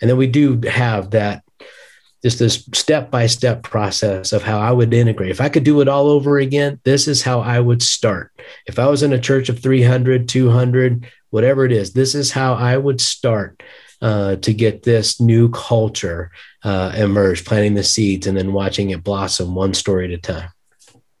[0.00, 1.42] And then we do have that
[2.22, 5.30] just this step by step process of how I would integrate.
[5.30, 8.32] If I could do it all over again, this is how I would start.
[8.66, 12.54] If I was in a church of 300, 200, whatever it is, this is how
[12.54, 13.62] I would start
[14.02, 16.30] uh, to get this new culture
[16.62, 20.50] uh, emerge, planting the seeds and then watching it blossom one story at a time.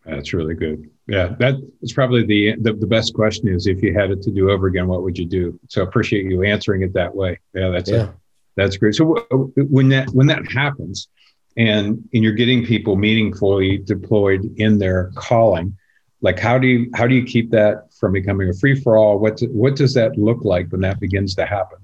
[0.04, 0.90] That's really good.
[1.06, 4.50] Yeah, that's probably the, the, the best question is if you had it to do
[4.50, 5.58] over again, what would you do?
[5.68, 7.40] So I appreciate you answering it that way.
[7.52, 8.10] Yeah, that's yeah.
[8.56, 8.94] That's great.
[8.94, 9.22] So
[9.56, 11.08] when that when that happens,
[11.56, 15.76] and and you're getting people meaningfully deployed in their calling,
[16.20, 19.18] like how do you how do you keep that from becoming a free for all?
[19.18, 21.78] What what does that look like when that begins to happen?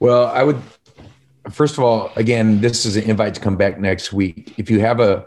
[0.00, 0.60] Well, I would
[1.50, 4.54] first of all, again, this is an invite to come back next week.
[4.58, 5.26] If you have a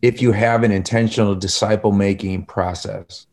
[0.00, 3.26] if you have an intentional disciple making process,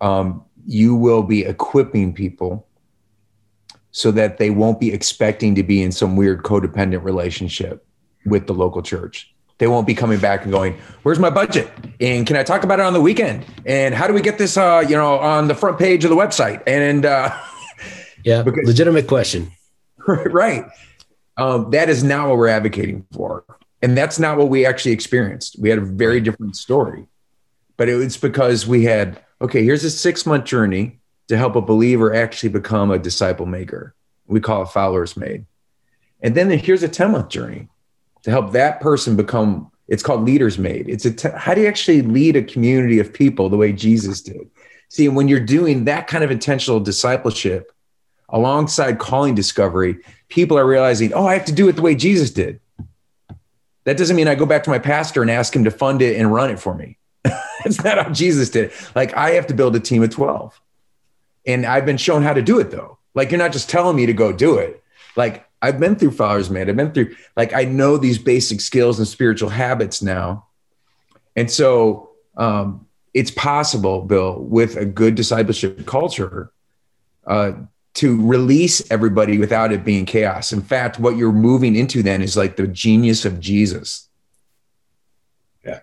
[0.00, 2.66] um, you will be equipping people
[3.94, 7.86] so that they won't be expecting to be in some weird codependent relationship
[8.26, 9.32] with the local church.
[9.58, 10.74] They won't be coming back and going,
[11.04, 11.70] "Where's my budget?
[12.00, 13.46] And can I talk about it on the weekend?
[13.64, 16.16] And how do we get this, uh, you know, on the front page of the
[16.16, 17.32] website?" And uh,
[18.24, 19.52] yeah, because, legitimate question,
[20.06, 20.64] right?
[21.36, 23.44] Um, that is not what we're advocating for,
[23.80, 25.56] and that's not what we actually experienced.
[25.60, 27.06] We had a very different story,
[27.76, 29.62] but it was because we had okay.
[29.62, 33.94] Here's a six month journey to help a believer actually become a disciple maker.
[34.26, 35.46] We call it followers made.
[36.20, 37.68] And then here's a 10 month journey
[38.22, 40.88] to help that person become, it's called leaders made.
[40.88, 44.50] It's a, how do you actually lead a community of people the way Jesus did?
[44.88, 47.72] See, when you're doing that kind of intentional discipleship
[48.28, 49.98] alongside calling discovery,
[50.28, 52.60] people are realizing, oh, I have to do it the way Jesus did.
[53.84, 56.16] That doesn't mean I go back to my pastor and ask him to fund it
[56.16, 56.96] and run it for me.
[57.24, 58.66] That's not how Jesus did.
[58.66, 58.90] it.
[58.94, 60.58] Like I have to build a team of 12.
[61.46, 62.98] And I've been shown how to do it though.
[63.14, 64.82] Like you're not just telling me to go do it.
[65.16, 66.68] Like I've been through Followers Made.
[66.68, 70.46] I've been through like I know these basic skills and spiritual habits now.
[71.36, 76.52] And so um, it's possible, Bill, with a good discipleship culture,
[77.26, 77.52] uh,
[77.94, 80.52] to release everybody without it being chaos.
[80.52, 84.08] In fact, what you're moving into then is like the genius of Jesus.
[85.64, 85.80] Yeah.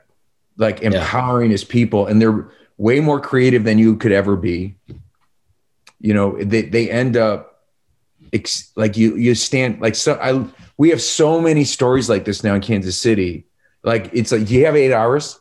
[0.57, 1.53] Like empowering yeah.
[1.53, 2.07] his people.
[2.07, 4.75] And they're way more creative than you could ever be
[6.01, 7.61] you know they, they end up
[8.33, 10.45] ex- like you you stand like so i
[10.77, 13.45] we have so many stories like this now in kansas city
[13.83, 15.39] like it's like do you have eight hours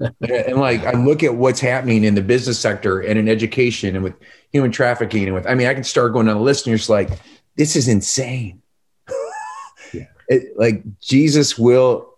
[0.20, 4.04] and like I look at what's happening in the business sector and in education and
[4.04, 4.14] with
[4.52, 6.78] human trafficking and with I mean I can start going on the list and you're
[6.78, 7.10] just like,
[7.56, 8.62] this is insane.
[9.92, 10.06] yeah.
[10.28, 12.14] It, like Jesus will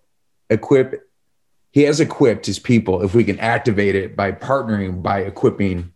[0.50, 1.08] equip,
[1.72, 5.92] he has equipped his people if we can activate it by partnering, by equipping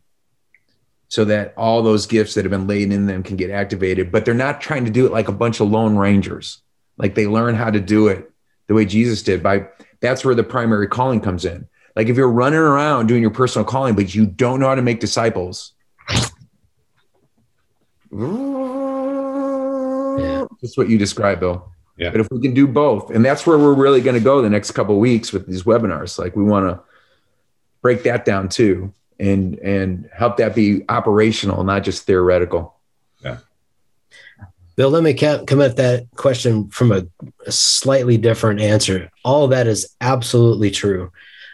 [1.09, 4.13] so that all those gifts that have been laid in them can get activated.
[4.13, 6.63] But they're not trying to do it like a bunch of lone rangers.
[6.99, 8.31] Like they learn how to do it
[8.67, 9.69] the way Jesus did by
[10.01, 11.67] that's where the primary calling comes in.
[11.97, 14.83] Like if you're running around doing your personal calling, but you don't know how to
[14.83, 15.73] make disciples.
[18.13, 20.45] Yeah.
[20.61, 21.73] That's what you described, Bill.
[21.97, 22.11] Yeah.
[22.11, 24.51] But if we can do both, and that's where we're really going to go the
[24.51, 26.19] next couple weeks with these webinars.
[26.19, 26.81] Like we want to
[27.83, 32.79] break that down too, and and help that be operational, not just theoretical.
[33.23, 33.39] Yeah.
[34.77, 37.05] Bill, let me come at that question from a,
[37.47, 39.11] a slightly different answer.
[39.25, 41.11] All of that is absolutely true.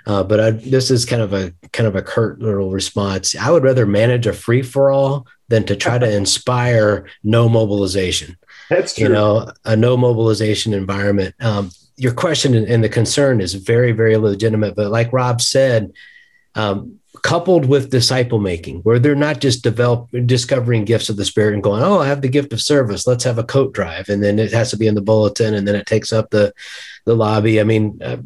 [0.06, 3.34] Uh, but I, this is kind of a kind of a curt little response.
[3.34, 8.36] I would rather manage a free for all than to try to inspire no mobilization.
[8.68, 9.04] That's true.
[9.04, 11.34] You know, a no mobilization environment.
[11.40, 14.74] Um, your question and the concern is very, very legitimate.
[14.74, 15.92] But like Rob said,
[16.54, 21.54] um, coupled with disciple making, where they're not just develop discovering gifts of the spirit
[21.54, 23.06] and going, "Oh, I have the gift of service.
[23.06, 25.66] Let's have a coat drive," and then it has to be in the bulletin, and
[25.66, 26.52] then it takes up the
[27.04, 27.60] the lobby.
[27.60, 28.16] I mean, uh,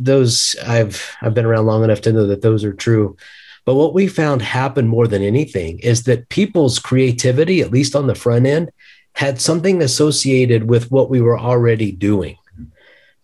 [0.00, 3.16] those I've I've been around long enough to know that those are true.
[3.64, 8.06] But what we found happened more than anything is that people's creativity, at least on
[8.06, 8.70] the front end,
[9.14, 12.36] had something associated with what we were already doing.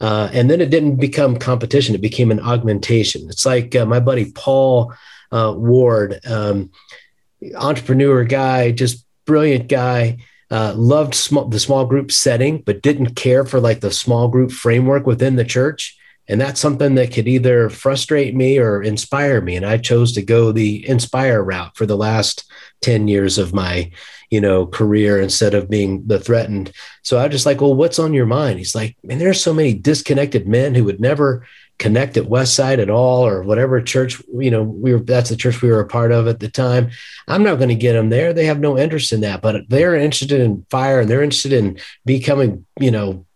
[0.02, 3.22] Uh, and then it didn't become competition, it became an augmentation.
[3.30, 4.92] It's like uh, my buddy Paul
[5.30, 6.70] uh, Ward, um,
[7.54, 10.18] entrepreneur guy, just brilliant guy.
[10.50, 11.14] Uh, loved
[11.50, 15.46] the small group setting, but didn't care for like the small group framework within the
[15.46, 15.96] church.
[16.28, 19.56] And that's something that could either frustrate me or inspire me.
[19.56, 22.50] And I chose to go the inspire route for the last
[22.82, 23.90] 10 years of my,
[24.30, 26.72] you know, career instead of being the threatened.
[27.02, 28.58] So I just like, well, what's on your mind?
[28.58, 31.44] He's like, man, there's so many disconnected men who would never
[31.78, 35.36] connect at West Side at all or whatever church, you know, we were, that's the
[35.36, 36.90] church we were a part of at the time.
[37.26, 38.32] I'm not going to get them there.
[38.32, 41.78] They have no interest in that, but they're interested in fire and they're interested in
[42.04, 43.26] becoming, you know,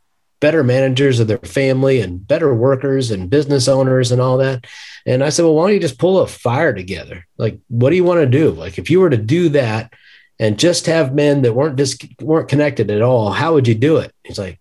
[0.46, 4.64] better managers of their family and better workers and business owners and all that.
[5.04, 7.26] And I said, well, why don't you just pull a fire together?
[7.36, 8.52] Like, what do you want to do?
[8.52, 9.92] Like, if you were to do that
[10.38, 13.96] and just have men that weren't dis- weren't connected at all, how would you do
[13.96, 14.14] it?
[14.22, 14.60] He's like,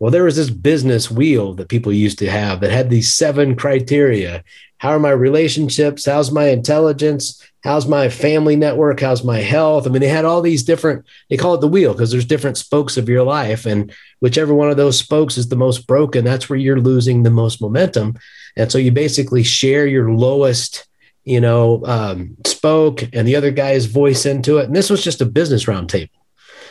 [0.00, 3.54] well, there was this business wheel that people used to have that had these seven
[3.54, 4.42] criteria.
[4.78, 6.04] How are my relationships?
[6.04, 7.42] How's my intelligence?
[7.64, 9.00] How's my family network?
[9.00, 9.86] How's my health?
[9.86, 12.58] I mean, they had all these different, they call it the wheel because there's different
[12.58, 13.66] spokes of your life.
[13.66, 17.30] And whichever one of those spokes is the most broken, that's where you're losing the
[17.30, 18.16] most momentum.
[18.56, 20.86] And so you basically share your lowest,
[21.24, 24.66] you know, um, spoke and the other guy's voice into it.
[24.66, 26.10] And this was just a business roundtable.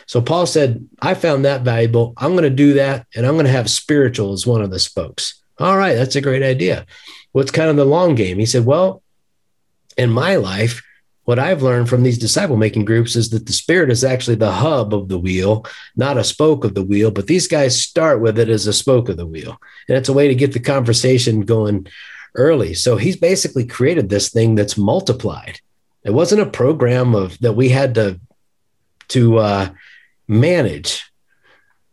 [0.06, 2.14] So Paul said, I found that valuable.
[2.16, 3.06] I'm going to do that.
[3.14, 5.42] And I'm going to have spiritual as one of the spokes.
[5.58, 5.94] All right.
[5.94, 6.86] That's a great idea.
[7.32, 8.38] What's kind of the long game?
[8.38, 9.02] He said, Well,
[9.96, 10.82] in my life,
[11.24, 14.52] what I've learned from these disciple making groups is that the spirit is actually the
[14.52, 17.10] hub of the wheel, not a spoke of the wheel.
[17.10, 19.60] But these guys start with it as a spoke of the wheel.
[19.88, 21.88] And it's a way to get the conversation going
[22.36, 22.74] early.
[22.74, 25.60] So he's basically created this thing that's multiplied.
[26.04, 28.20] It wasn't a program of that we had to
[29.08, 29.70] to uh,
[30.28, 31.10] manage.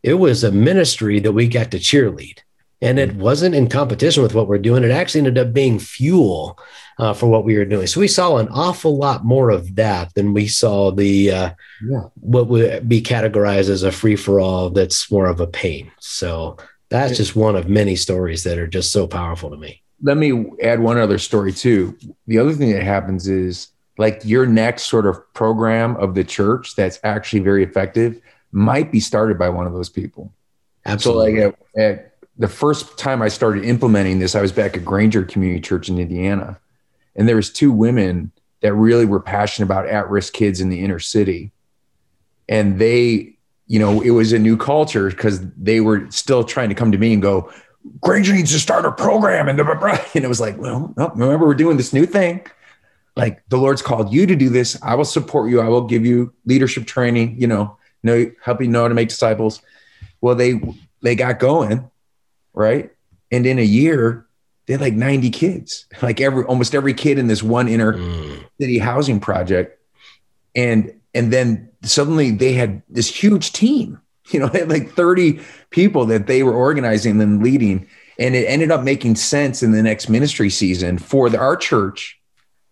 [0.04, 2.40] It was a ministry that we got to cheerlead.
[2.84, 4.84] And it wasn't in competition with what we're doing.
[4.84, 6.60] It actually ended up being fuel
[7.00, 7.88] uh, for what we were doing.
[7.88, 11.50] So we saw an awful lot more of that than we saw the uh,
[11.88, 12.02] yeah.
[12.16, 15.92] what would be categorized as a free for all that's more of a pain.
[16.00, 16.58] So
[16.90, 19.82] that's just one of many stories that are just so powerful to me.
[20.02, 21.98] Let me add one other story too.
[22.28, 26.76] The other thing that happens is like your next sort of program of the church
[26.76, 28.20] that's actually very effective
[28.52, 30.34] might be started by one of those people.
[30.86, 31.40] Absolutely.
[31.40, 34.84] So like at, at the first time I started implementing this, I was back at
[34.84, 36.60] Granger Community Church in Indiana,
[37.16, 38.32] and there was two women
[38.62, 41.52] that really were passionate about at-risk kids in the inner city,
[42.50, 43.36] and they,
[43.68, 46.98] you know, it was a new culture because they were still trying to come to
[46.98, 47.52] me and go,
[48.02, 49.98] Granger needs to start a program, and blah, blah.
[50.16, 52.46] and it was like, well, no, remember we're doing this new thing
[53.16, 54.78] like the Lord's called you to do this.
[54.82, 55.62] I will support you.
[55.62, 59.10] I will give you leadership training, you know, know help you know how to make
[59.10, 59.62] disciples.
[60.22, 60.62] Well, they
[61.02, 61.90] they got going,
[62.54, 62.92] right?
[63.32, 64.26] And in a year,
[64.66, 68.44] they had like 90 kids, like every almost every kid in this one inner mm.
[68.60, 69.80] city housing project.
[70.56, 74.00] And and then suddenly they had this huge team,
[74.32, 75.40] you know, they had like 30
[75.70, 77.88] people that they were organizing and leading.
[78.20, 82.20] And it ended up making sense in the next ministry season for the, our church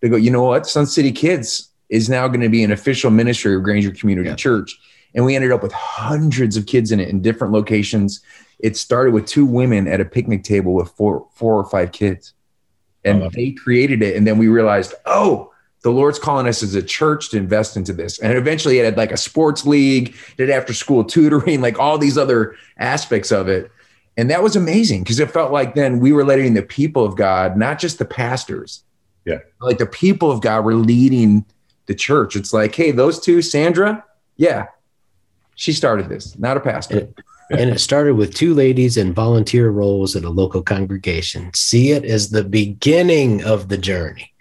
[0.00, 0.68] to go, you know what?
[0.68, 4.36] Sun City Kids is now going to be an official ministry of Granger Community yeah.
[4.36, 4.78] Church.
[5.14, 8.22] And we ended up with hundreds of kids in it in different locations.
[8.58, 12.34] It started with two women at a picnic table with four, four or five kids.
[13.04, 14.16] And oh, they created it.
[14.16, 17.92] And then we realized, oh, the Lord's calling us as a church to invest into
[17.92, 18.20] this.
[18.20, 22.16] And eventually it had like a sports league, did after school tutoring, like all these
[22.16, 23.70] other aspects of it.
[24.16, 27.16] And that was amazing because it felt like then we were letting the people of
[27.16, 28.84] God, not just the pastors,
[29.24, 31.44] yeah, like the people of God were leading
[31.86, 32.36] the church.
[32.36, 34.04] It's like, hey, those two, Sandra,
[34.36, 34.66] yeah,
[35.54, 37.08] she started this, not a pastor.
[37.50, 41.50] And it started with two ladies in volunteer roles at a local congregation.
[41.54, 44.32] See it as the beginning of the journey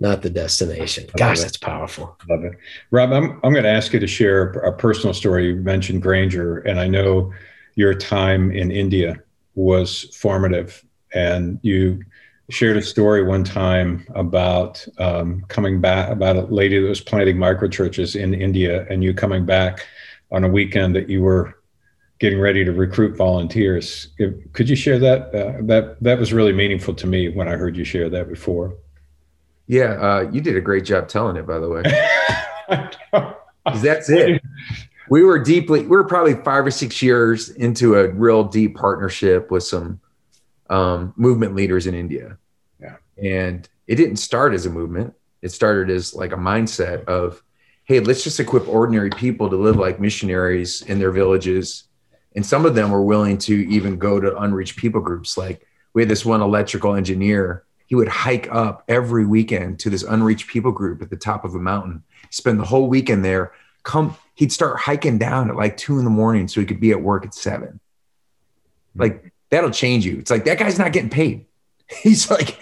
[0.00, 1.08] not the destination.
[1.16, 2.16] Gosh, that's powerful.
[2.28, 2.52] Love it.
[2.90, 5.46] Rob, I'm, I'm going to ask you to share a personal story.
[5.48, 7.32] You mentioned Granger, and I know
[7.76, 9.22] your time in India
[9.54, 10.84] was formative.
[11.14, 12.02] And you
[12.50, 17.36] shared a story one time about um, coming back, about a lady that was planting
[17.36, 19.86] microchurches in India, and you coming back
[20.32, 21.58] on a weekend that you were
[22.18, 24.08] getting ready to recruit volunteers.
[24.52, 25.34] Could you share that?
[25.34, 28.76] Uh, that that was really meaningful to me when I heard you share that before.
[29.66, 31.82] Yeah, uh, you did a great job telling it, by the way.
[33.82, 34.42] that's it.
[35.08, 39.50] We were deeply, we were probably five or six years into a real deep partnership
[39.50, 40.00] with some
[40.70, 42.38] um, movement leaders in India.
[42.80, 42.96] Yeah.
[43.22, 47.42] And it didn't start as a movement, it started as like a mindset of,
[47.84, 51.84] hey, let's just equip ordinary people to live like missionaries in their villages.
[52.34, 55.36] And some of them were willing to even go to unreached people groups.
[55.36, 60.02] Like we had this one electrical engineer he would hike up every weekend to this
[60.02, 63.52] unreached people group at the top of a mountain, spend the whole weekend there.
[63.82, 66.90] Come, he'd start hiking down at like two in the morning so he could be
[66.92, 67.80] at work at seven.
[68.96, 70.18] Like that'll change you.
[70.18, 71.46] It's like that guy's not getting paid.
[72.02, 72.58] He's like,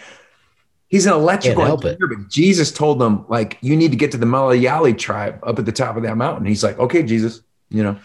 [0.89, 4.27] he's an electrical engineer, but Jesus told them like you need to get to the
[4.27, 6.45] Malayali tribe up at the top of that mountain.
[6.45, 7.99] He's like, okay, Jesus, you know.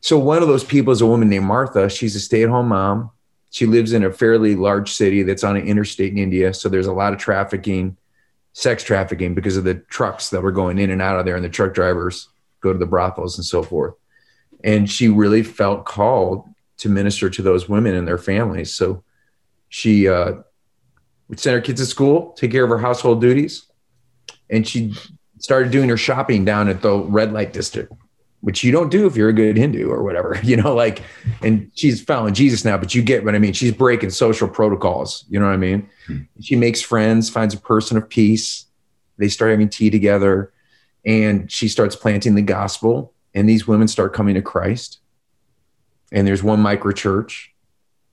[0.00, 1.88] So one of those people is a woman named Martha.
[1.88, 3.10] She's a stay-at-home mom
[3.50, 6.52] she lives in a fairly large city that's on an interstate in India.
[6.52, 7.96] So there's a lot of trafficking,
[8.52, 11.44] sex trafficking because of the trucks that were going in and out of there and
[11.44, 12.28] the truck drivers
[12.60, 13.94] go to the brothels and so forth.
[14.64, 16.46] And she really felt called
[16.78, 18.74] to minister to those women and their families.
[18.74, 19.02] So
[19.68, 20.34] she uh,
[21.28, 23.64] would send her kids to school, take care of her household duties,
[24.50, 24.94] and she
[25.38, 27.92] started doing her shopping down at the red light district
[28.40, 31.02] which you don't do if you're a good Hindu or whatever, you know, like,
[31.42, 33.52] and she's following Jesus now, but you get what I mean.
[33.52, 35.24] She's breaking social protocols.
[35.28, 35.88] You know what I mean?
[36.06, 36.18] Hmm.
[36.40, 38.66] She makes friends, finds a person of peace.
[39.16, 40.52] They start having tea together
[41.04, 43.12] and she starts planting the gospel.
[43.34, 45.00] And these women start coming to Christ.
[46.12, 47.52] And there's one micro church.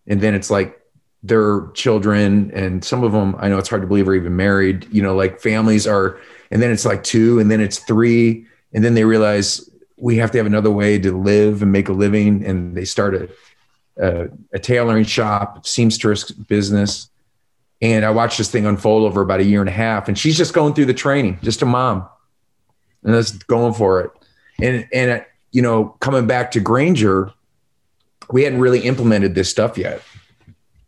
[0.07, 0.79] And then it's like
[1.23, 4.87] their children, and some of them, I know it's hard to believe are even married,
[4.91, 6.19] you know, like families are,
[6.51, 8.45] and then it's like two, and then it's three.
[8.73, 9.67] And then they realize
[9.97, 12.45] we have to have another way to live and make a living.
[12.45, 13.29] And they start a,
[13.97, 17.09] a, a tailoring shop, seamstress business.
[17.81, 20.07] And I watched this thing unfold over about a year and a half.
[20.07, 22.07] And she's just going through the training, just a mom,
[23.03, 24.11] and that's going for it.
[24.61, 27.31] And and uh, you know, coming back to Granger,
[28.31, 30.01] we hadn't really implemented this stuff yet.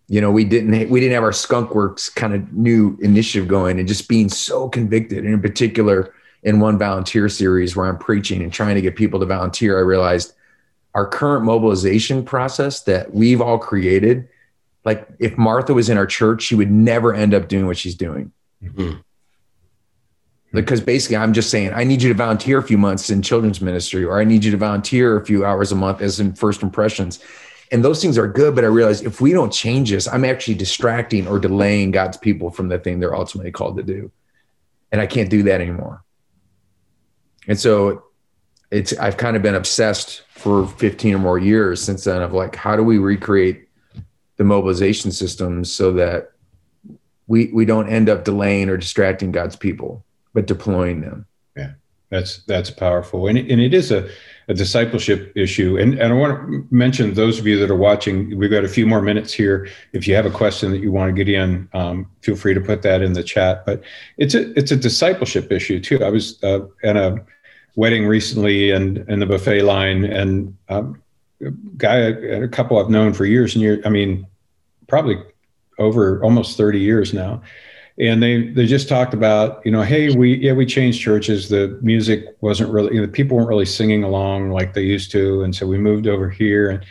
[0.08, 3.80] You know, we didn't we didn't have our Skunk Works kind of new initiative going,
[3.80, 6.14] and just being so convicted, and in particular
[6.48, 9.82] in one volunteer series where I'm preaching and trying to get people to volunteer, I
[9.82, 10.32] realized
[10.96, 14.30] our current mobilization process that we've all created,
[14.86, 17.96] like if Martha was in our church, she would never end up doing what she's
[17.96, 18.32] doing.
[18.64, 19.00] Mm-hmm.
[20.54, 23.60] Because basically, I'm just saying, I need you to volunteer a few months in children's
[23.60, 26.64] ministry, or I need you to volunteer a few hours a month as in first
[26.64, 27.20] impressions.
[27.74, 30.56] And those things are good, but I realize if we don't change this, I'm actually
[30.56, 34.10] distracting or delaying God's people from the thing they're ultimately called to do.
[34.94, 36.06] And I can't do that anymore.
[37.48, 38.04] And so
[38.72, 42.56] it's I've kind of been obsessed for 15 or more years since then of like
[42.56, 43.68] how do we recreate
[44.38, 46.32] the mobilization systems so that
[47.28, 51.26] we we don't end up delaying or distracting God's people, but deploying them.
[51.56, 51.72] Yeah,
[52.10, 54.10] that's that's powerful, and and it is a,
[54.48, 55.78] a discipleship issue.
[55.78, 58.38] And and I want to mention those of you that are watching.
[58.38, 59.68] We've got a few more minutes here.
[59.92, 62.62] If you have a question that you want to get in, um, feel free to
[62.62, 63.66] put that in the chat.
[63.66, 63.82] But
[64.18, 66.04] it's a it's a discipleship issue too.
[66.04, 67.18] I was uh, in a
[67.78, 70.04] wedding recently and in the buffet line.
[70.04, 71.02] And um,
[71.42, 74.28] a guy a couple I've known for years and years I mean
[74.88, 75.18] probably
[75.80, 77.42] over almost 30 years now.
[78.00, 81.50] And they they just talked about you know hey we yeah we changed churches.
[81.50, 85.12] The music wasn't really you know, the people weren't really singing along like they used
[85.12, 85.44] to.
[85.44, 86.70] And so we moved over here.
[86.70, 86.86] And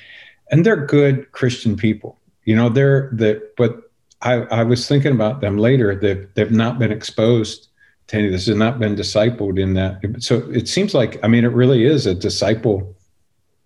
[0.50, 2.16] and they're good christian people.
[2.44, 3.90] You know, they're that, but
[4.22, 5.96] I, I was thinking about them later.
[5.96, 7.65] They've they've not been exposed
[8.08, 8.28] to any.
[8.28, 10.00] This has not been discipled in that.
[10.20, 12.96] So it seems like I mean, it really is a disciple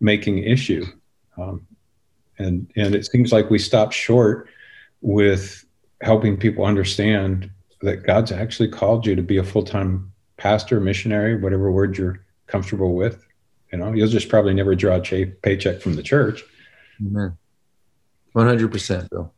[0.00, 0.86] making issue,
[1.36, 1.66] um,
[2.38, 4.48] and and it seems like we stop short
[5.00, 5.64] with
[6.02, 7.50] helping people understand
[7.82, 12.24] that God's actually called you to be a full time pastor, missionary, whatever word you're
[12.46, 13.26] comfortable with.
[13.72, 16.42] You know, you'll just probably never draw a ch- paycheck from the church.
[18.32, 19.32] One hundred percent, Bill.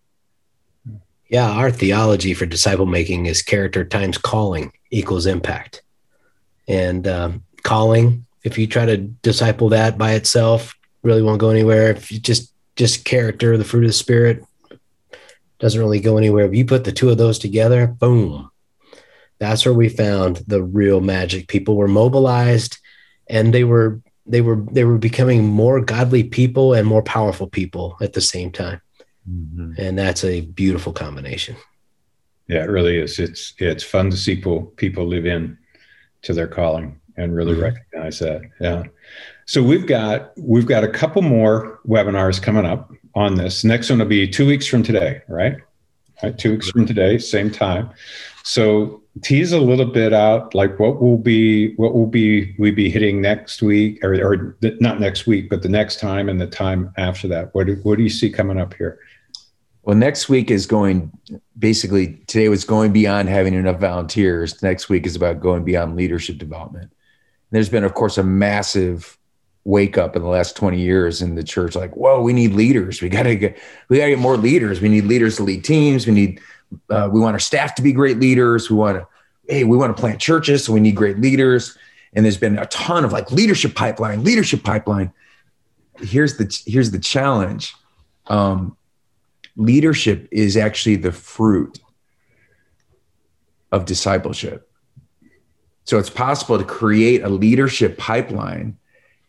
[1.28, 5.82] Yeah, our theology for disciple making is character times calling equals impact,
[6.68, 8.26] and um, calling.
[8.44, 11.90] If you try to disciple that by itself, really won't go anywhere.
[11.90, 14.44] If you just just character, the fruit of the spirit,
[15.58, 16.46] doesn't really go anywhere.
[16.46, 18.50] If you put the two of those together, boom,
[19.38, 21.48] that's where we found the real magic.
[21.48, 22.78] People were mobilized,
[23.28, 27.96] and they were they were they were becoming more godly people and more powerful people
[28.00, 28.80] at the same time
[29.28, 29.72] mm-hmm.
[29.78, 31.56] and that's a beautiful combination
[32.48, 33.18] yeah it really is.
[33.18, 35.58] It's it's fun to see people people live in
[36.22, 37.62] to their calling and really mm-hmm.
[37.62, 38.42] recognize that.
[38.60, 38.84] Yeah.
[39.46, 43.64] So we've got we've got a couple more webinars coming up on this.
[43.64, 45.56] Next one will be two weeks from today right?
[46.22, 47.90] Right two weeks from today same time.
[48.44, 52.88] So tease a little bit out like what will be what will be we be
[52.88, 56.92] hitting next week or, or not next week but the next time and the time
[56.96, 57.54] after that.
[57.54, 59.00] What do, what do you see coming up here
[59.82, 61.10] well next week is going
[61.58, 66.38] basically today was going beyond having enough volunteers next week is about going beyond leadership
[66.38, 66.92] development
[67.50, 69.18] there's been of course a massive
[69.64, 73.00] wake up in the last 20 years in the church like whoa we need leaders
[73.00, 73.56] we got to get
[73.88, 76.40] we got to get more leaders we need leaders to lead teams we need
[76.90, 78.70] uh, we want our staff to be great leaders.
[78.70, 79.06] We want to,
[79.48, 81.76] hey, we want to plant churches, so we need great leaders.
[82.12, 85.12] And there's been a ton of like leadership pipeline, leadership pipeline.
[85.98, 87.74] Here's the here's the challenge.
[88.26, 88.76] Um,
[89.56, 91.80] leadership is actually the fruit
[93.70, 94.68] of discipleship.
[95.84, 98.78] So it's possible to create a leadership pipeline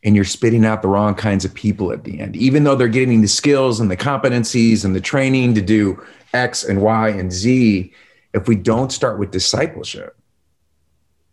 [0.04, 2.90] and you're spitting out the wrong kinds of people at the end, even though they're
[2.90, 6.04] getting the skills and the competencies and the training to do
[6.34, 7.94] X and Y and Z
[8.34, 10.18] if we don't start with discipleship.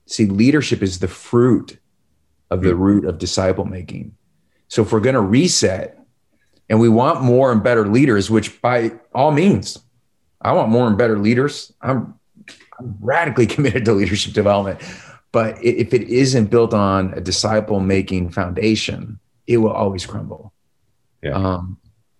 [0.06, 1.78] See, leadership is the fruit
[2.50, 2.80] of the hmm.
[2.80, 4.16] root of disciple making.
[4.68, 5.99] So if we're going to reset
[6.70, 9.76] and we want more and better leaders, which by all means,
[10.40, 11.72] I want more and better leaders.
[11.82, 12.14] I'm,
[12.78, 14.80] I'm radically committed to leadership development.
[15.32, 19.18] But if it isn't built on a disciple making foundation,
[19.48, 20.52] it will always crumble.
[21.22, 21.32] Yeah.
[21.32, 21.76] Um,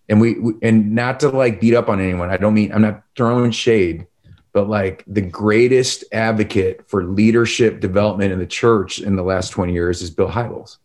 [0.08, 2.30] and we, we and not to like beat up on anyone.
[2.30, 4.08] I don't mean I'm not throwing shade,
[4.52, 9.72] but like the greatest advocate for leadership development in the church in the last 20
[9.72, 10.78] years is Bill Hybels.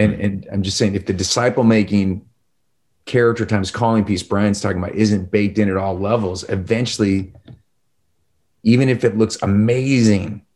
[0.00, 2.24] And and I'm just saying if the disciple making
[3.04, 7.34] character times calling piece Brian's talking about isn't baked in at all levels, eventually,
[8.62, 10.46] even if it looks amazing,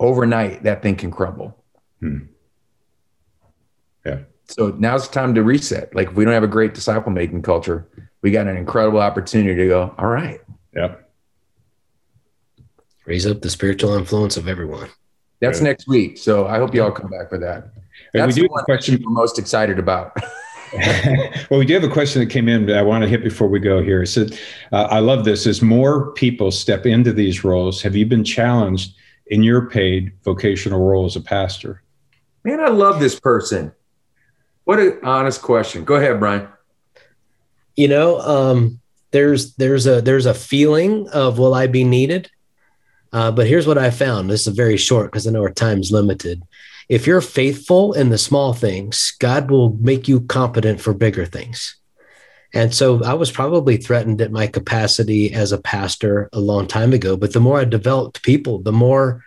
[0.00, 1.56] overnight that thing can crumble.
[2.00, 2.18] Hmm.
[4.04, 4.20] Yeah.
[4.48, 5.94] So now's the time to reset.
[5.94, 7.86] Like if we don't have a great disciple making culture,
[8.22, 10.40] we got an incredible opportunity to go, all right.
[10.74, 10.96] Yeah.
[13.04, 14.88] Raise up the spiritual influence of everyone.
[15.40, 15.64] That's yeah.
[15.64, 16.18] next week.
[16.18, 17.70] So I hope you all come back for that.
[18.12, 20.16] That's we do the one question we're most excited about.
[21.50, 23.48] well, we do have a question that came in that I want to hit before
[23.48, 24.02] we go here.
[24.02, 24.38] It said,
[24.72, 25.46] uh, I love this.
[25.46, 28.94] As more people step into these roles, have you been challenged
[29.26, 31.82] in your paid vocational role as a pastor?
[32.44, 33.72] Man, I love this person.
[34.64, 35.84] What an honest question.
[35.84, 36.48] Go ahead, Brian.
[37.76, 38.80] You know, um,
[39.10, 42.30] there's there's a there's a feeling of will I be needed?
[43.12, 44.28] Uh, but here's what I found.
[44.28, 46.42] This is very short because I know our time's limited.
[46.88, 51.76] If you're faithful in the small things, God will make you competent for bigger things.
[52.52, 56.92] And so I was probably threatened at my capacity as a pastor a long time
[56.92, 57.16] ago.
[57.16, 59.24] But the more I developed people, the more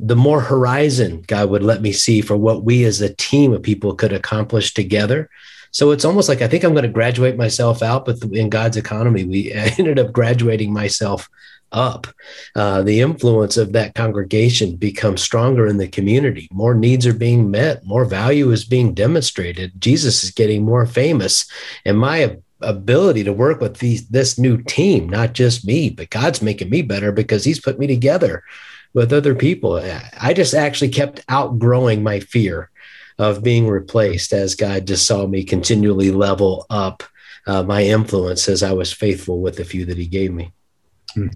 [0.00, 3.62] the more horizon God would let me see for what we as a team of
[3.64, 5.28] people could accomplish together.
[5.72, 8.76] So it's almost like I think I'm going to graduate myself out, but in God's
[8.76, 11.28] economy, we ended up graduating myself
[11.72, 12.06] up.
[12.54, 16.48] Uh, the influence of that congregation becomes stronger in the community.
[16.52, 19.80] More needs are being met, more value is being demonstrated.
[19.80, 21.50] Jesus is getting more famous.
[21.84, 26.42] And my ability to work with these, this new team, not just me, but God's
[26.42, 28.42] making me better because He's put me together
[28.94, 29.76] with other people.
[30.20, 32.70] I just actually kept outgrowing my fear
[33.18, 37.02] of being replaced as God just saw me continually level up
[37.46, 40.52] uh, my influence as I was faithful with the few that He gave me.
[41.14, 41.28] Hmm.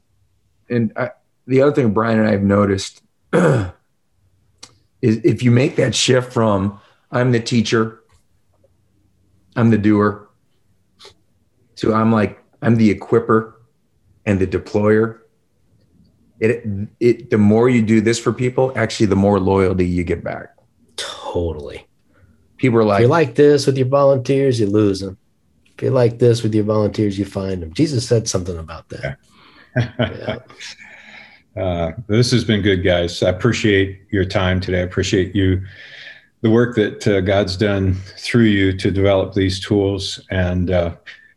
[0.72, 1.10] And I,
[1.46, 3.02] the other thing Brian and I have noticed
[3.32, 3.72] is
[5.02, 8.02] if you make that shift from I'm the teacher,
[9.54, 10.28] I'm the doer.
[11.76, 13.54] To I'm like I'm the equiper
[14.24, 15.18] and the deployer.
[16.40, 16.64] It
[17.00, 20.54] it the more you do this for people, actually the more loyalty you get back.
[20.96, 21.86] Totally.
[22.56, 25.18] People are like, if you like this with your volunteers, you lose them.
[25.76, 27.72] If you like this with your volunteers, you find them.
[27.72, 29.02] Jesus said something about that.
[29.02, 29.14] yeah.
[31.56, 33.22] Uh, this has been good, guys.
[33.22, 34.80] I appreciate your time today.
[34.80, 35.62] I appreciate you,
[36.40, 40.94] the work that uh, God's done through you to develop these tools, and uh,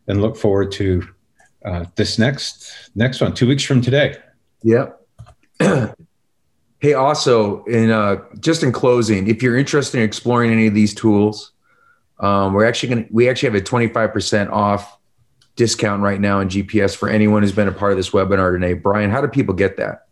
[0.08, 1.06] and look forward to
[1.66, 4.16] uh, this next next one two weeks from today.
[4.64, 5.02] Yep.
[6.80, 10.94] hey, also, in uh, just in closing, if you're interested in exploring any of these
[10.94, 11.52] tools,
[12.20, 14.98] um, we're actually going to we actually have a 25% off
[15.56, 18.74] discount right now in GPS for anyone who's been a part of this webinar today.
[18.74, 20.08] Brian, how do people get that?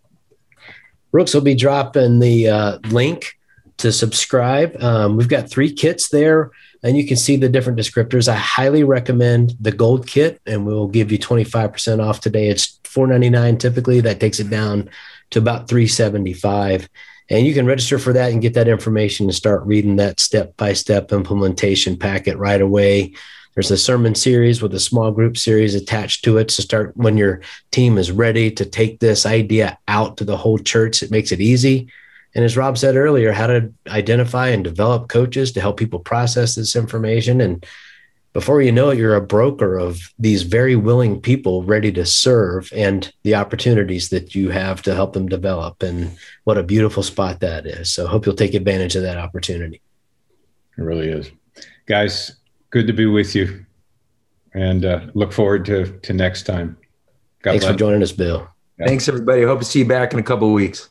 [1.12, 3.38] Brooks will be dropping the uh, link
[3.78, 4.82] to subscribe.
[4.82, 8.28] Um, we've got three kits there, and you can see the different descriptors.
[8.28, 12.48] I highly recommend the gold kit, and we'll give you 25% off today.
[12.48, 14.02] It's $4.99 typically.
[14.02, 14.90] That takes it down
[15.32, 16.88] to about 375
[17.30, 20.56] and you can register for that and get that information and start reading that step
[20.58, 23.14] by step implementation packet right away
[23.56, 27.18] there's a sermon series with a small group series attached to it to start when
[27.18, 27.42] your
[27.72, 31.42] team is ready to take this idea out to the whole church it makes it
[31.42, 31.88] easy
[32.36, 36.56] and as rob said earlier how to identify and develop coaches to help people process
[36.56, 37.66] this information and
[38.34, 42.72] before you know it, you're a broker of these very willing people ready to serve
[42.76, 45.84] and the opportunities that you have to help them develop.
[45.84, 47.94] And what a beautiful spot that is.
[47.94, 49.82] So, hope you'll take advantage of that opportunity.
[50.78, 51.30] It really is.
[51.86, 52.36] Guys,
[52.74, 53.64] good to be with you
[54.56, 56.76] and uh, look forward to, to next time.
[57.44, 57.74] God Thanks bless.
[57.74, 58.50] for joining us, Bill.
[58.80, 58.88] Yeah.
[58.88, 59.44] Thanks, everybody.
[59.44, 60.90] Hope to see you back in a couple of weeks.